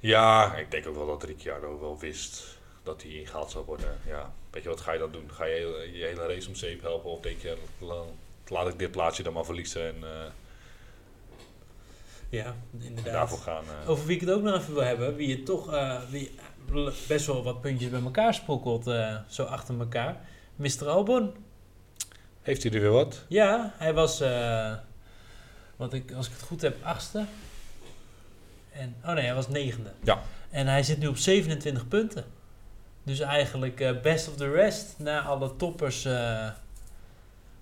[0.00, 3.98] Ja, ik denk ook wel dat Ricciardo wel wist dat hij ingehaald zou worden.
[4.06, 5.30] Ja, weet je wat ga je dan doen?
[5.32, 7.10] Ga je je, hele race om zeep helpen?
[7.10, 8.04] Of denk je, la-
[8.48, 10.04] laat ik dit plaatsje dan maar verliezen en,
[12.30, 13.12] ja, inderdaad.
[13.12, 13.64] daarvoor gaan?
[13.82, 13.90] eh.
[13.90, 16.34] Over wie ik het ook nog even wil hebben, wie het toch eh, wie
[17.08, 20.20] best wel wat puntjes bij elkaar sprokkelt, eh, zo achter elkaar.
[20.56, 20.88] Mr.
[20.88, 21.32] Albon.
[22.42, 23.24] Heeft hij er weer wat?
[23.28, 24.18] Ja, hij was,
[25.76, 27.24] wat ik, als ik het goed heb, achtste.
[28.72, 29.92] En, oh nee, hij was negende.
[30.02, 30.22] Ja.
[30.50, 32.24] En hij zit nu op 27 punten.
[33.02, 34.94] Dus eigenlijk best of the rest.
[34.98, 36.08] Na alle toppers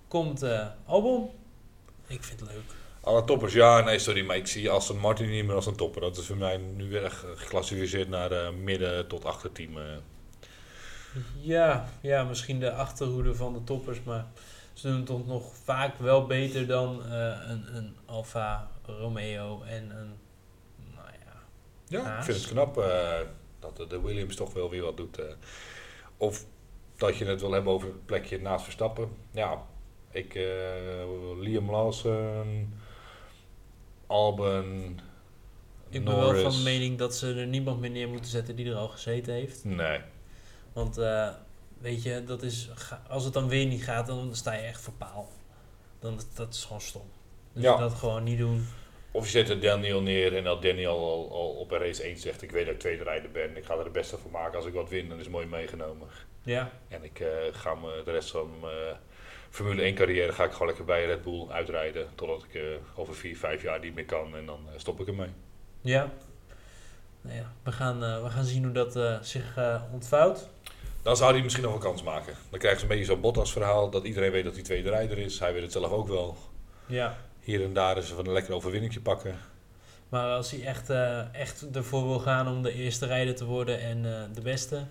[0.07, 0.45] komt
[0.85, 1.29] Albon.
[2.07, 2.78] Ik vind het leuk.
[3.09, 6.01] Alle toppers, ja, nee, sorry, maar ik zie Aston Martin niet meer als een topper.
[6.01, 9.77] Dat is voor mij nu weer echt geclassificeerd naar eh, midden tot achterteam.
[9.77, 9.83] eh.
[11.39, 14.25] Ja, ja, misschien de achterhoede van de toppers, maar
[14.73, 17.11] ze doen het toch nog vaak wel beter dan eh,
[17.47, 20.13] een, een Alfa Romeo en een,
[20.95, 21.41] nou ja,
[21.87, 22.17] Ja, Haas.
[22.17, 22.75] ik vind het knap
[23.59, 25.19] dat de- Williams toch wel weer wat doet.
[26.17, 26.45] of
[26.97, 29.09] dat je het wil hebben over het plekje naast Verstappen.
[29.31, 29.63] Ja,
[30.11, 30.43] ik, eh,
[31.39, 32.73] Liam Lawson,
[34.09, 34.99] ik Albon,
[35.89, 36.41] ben Norris.
[36.41, 39.33] wel van mening dat ze er niemand meer neer moeten zetten die er al gezeten
[39.33, 39.63] heeft.
[39.65, 39.99] Nee,
[40.73, 41.29] Want eh,
[41.77, 42.69] weet je, dat is,
[43.07, 45.29] als het dan weer niet gaat, dan sta je echt voor paal.
[45.99, 47.09] Dan, dat is gewoon stom.
[47.53, 47.77] Dus Ja.
[47.77, 48.67] dat gewoon niet doen.
[49.11, 52.17] Of je zet er Daniel neer en dat Daniel al, al op een race 1
[52.17, 53.57] zegt: Ik weet dat ik tweede rijder ben.
[53.57, 54.55] Ik ga er het beste van maken.
[54.57, 56.07] Als ik wat win, dan is het mooi meegenomen.
[56.43, 58.97] Ja, En ik eh, ga me de rest van mijn
[59.49, 62.07] Formule 1 carrière ga ik gewoon lekker bij Red Bull uitrijden.
[62.15, 62.61] Totdat ik eh,
[62.95, 64.35] over 4, 5 jaar niet meer kan.
[64.35, 65.29] En dan eh, stop ik ermee.
[65.81, 66.11] ja.
[67.21, 69.57] Nou ja, we gaan, eh, we gaan zien hoe dat zich
[69.91, 70.49] ontvouwt.
[71.01, 72.33] Dan zou hij misschien nog een kans maken.
[72.49, 73.89] Dan krijgen ze een beetje zo'n Bottas verhaal.
[73.89, 75.39] Dat iedereen weet dat hij tweede rijder is.
[75.39, 76.37] Hij weet het zelf ook wel.
[76.85, 77.17] Ja.
[77.39, 79.35] Hier en daar is van een lekker overwinningje pakken.
[80.09, 80.89] Maar als hij echt,
[81.31, 84.01] echt ervoor wil gaan om de eerste rijder te worden en
[84.33, 84.85] de beste,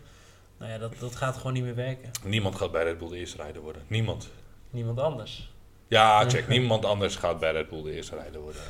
[0.58, 2.10] nou ja, dat, dat gaat gewoon niet meer werken.
[2.24, 3.82] Niemand gaat bij Red Bull de eerste rijder worden.
[3.86, 4.30] Niemand.
[4.70, 5.52] Niemand anders.
[5.88, 6.48] Ja, check.
[6.48, 8.60] Niemand anders gaat bij Red Bull de eerste rijder worden.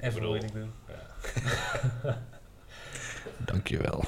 [0.00, 0.72] Even bedoel- moeilijk doen.
[3.46, 4.04] Dankjewel.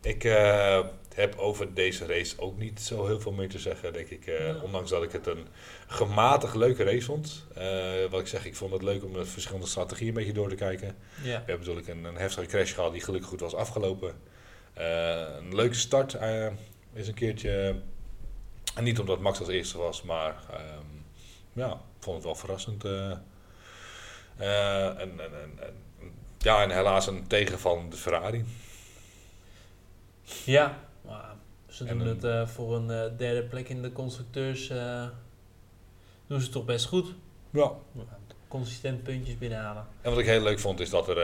[0.00, 0.80] Ik eh,
[1.14, 4.26] heb over deze race ook niet zo heel veel meer te zeggen, denk ik.
[4.26, 4.62] Eh.
[4.62, 5.46] Ondanks dat ik het een
[5.86, 7.44] gematigd leuke race vond.
[7.54, 10.48] Eh, wat ik zeg, ik vond het leuk om de verschillende strategieën een beetje door
[10.48, 10.96] te kijken.
[11.22, 11.22] Ja.
[11.22, 14.14] We hebben natuurlijk een, een heftige crash gehad die gelukkig goed was afgelopen.
[14.72, 16.46] Eh, een leuke start eh,
[16.92, 17.80] is een keertje.
[18.76, 20.84] En niet omdat Max als eerste was, maar ehm,
[21.52, 22.84] ja, ik vond het wel verrassend.
[22.84, 23.10] eh.
[24.36, 25.74] Eh, en, en, en, en-
[26.38, 28.44] ja, en helaas een tegenvallende Ferrari.
[30.44, 31.34] Ja, maar
[31.68, 34.68] ze En doen een- het eh, voor een derde plek in de constructeurs.
[36.26, 37.14] doen ze toch best goed.
[37.50, 37.72] Ja.
[38.48, 39.86] Consistent puntjes binnenhalen.
[40.00, 41.18] En wat ik heel leuk vond is dat er,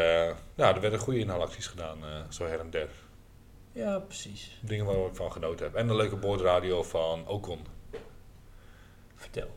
[0.55, 1.99] ja, er werden goede inhaalacties gedaan,
[2.29, 2.89] zo her en der.
[3.73, 4.59] Ja, precies.
[4.61, 5.75] Dingen waar ik van genoten heb.
[5.75, 7.67] En een leuke boordradio van Ocon.
[9.17, 9.57] Vertel.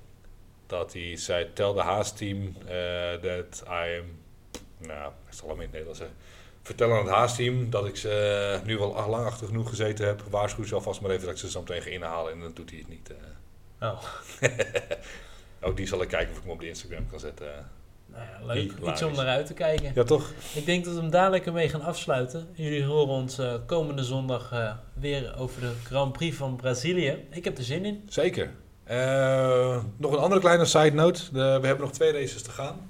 [0.67, 4.19] dat hij zei, tel de Haas-team eh that I am...
[4.77, 6.17] Nou, ik zal hem in het Nederlands zeggen.
[6.61, 8.09] Vertel aan het Haas-team dat ik ze
[8.61, 10.21] eh, nu wel lang achter genoeg gezeten heb.
[10.21, 12.69] Waarschuw ze alvast maar even dat ik ze zo meteen ga inhalen en dan doet
[12.69, 13.09] hij het niet.
[13.79, 13.91] eh.
[13.91, 14.03] Oh,
[15.67, 17.69] Ook die zal ik kijken of ik hem op de Instagram kan zetten.
[18.15, 18.71] Nou leuk.
[18.71, 18.91] Hilarisch.
[18.91, 19.91] Iets om naar uit te kijken.
[19.95, 20.31] Ja, toch?
[20.53, 22.47] Ik denk dat we hem dadelijk ermee gaan afsluiten.
[22.53, 27.25] Jullie horen ons eh, komende zondag eh, weer over de Grand Prix van Brazilië.
[27.29, 28.03] Ik heb er zin in.
[28.09, 28.51] Zeker.
[28.83, 31.21] Eh, nog een andere kleine side note.
[31.31, 32.89] De- we hebben nog twee races te gaan.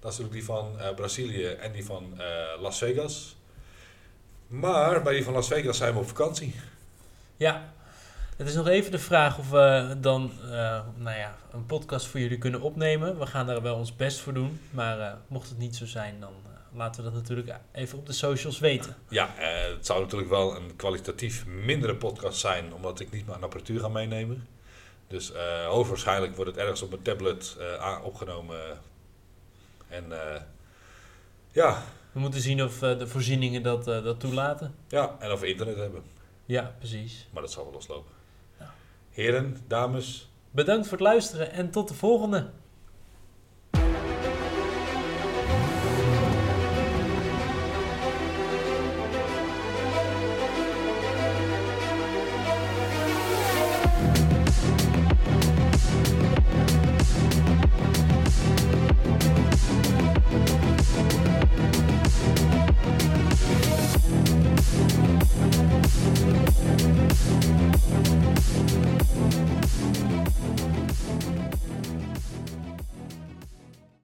[0.00, 2.20] Dat is natuurlijk die van Brazilië en die van
[2.60, 3.36] Las Vegas.
[4.46, 6.54] Maar bij die van Las Vegas zijn we op vakantie.
[7.36, 7.72] Ja,
[8.40, 12.20] het is nog even de vraag of we dan eh, nou ja, een podcast voor
[12.20, 13.18] jullie kunnen opnemen.
[13.18, 14.60] We gaan daar wel ons best voor doen.
[14.70, 18.06] Maar eh, mocht het niet zo zijn, dan eh, laten we dat natuurlijk even op
[18.06, 18.96] de socials weten.
[19.08, 23.80] Ja, het zou natuurlijk wel een kwalitatief mindere podcast zijn, omdat ik niet mijn apparatuur
[23.80, 24.46] ga meenemen.
[25.08, 25.32] Dus
[25.66, 27.56] hoogstwaarschijnlijk wordt het ergens op mijn tablet
[28.02, 28.78] opgenomen.
[29.88, 30.04] En
[31.52, 31.82] ja,
[32.12, 34.74] We moeten zien of de voorzieningen dat, dat toelaten.
[34.88, 36.02] ja, en of we internet hebben.
[36.46, 37.28] Ja, precies.
[37.32, 38.19] Maar dat zal wel loslopen.
[39.10, 42.50] Heren, dames, Bedankt voor het luisteren en tot de volgende.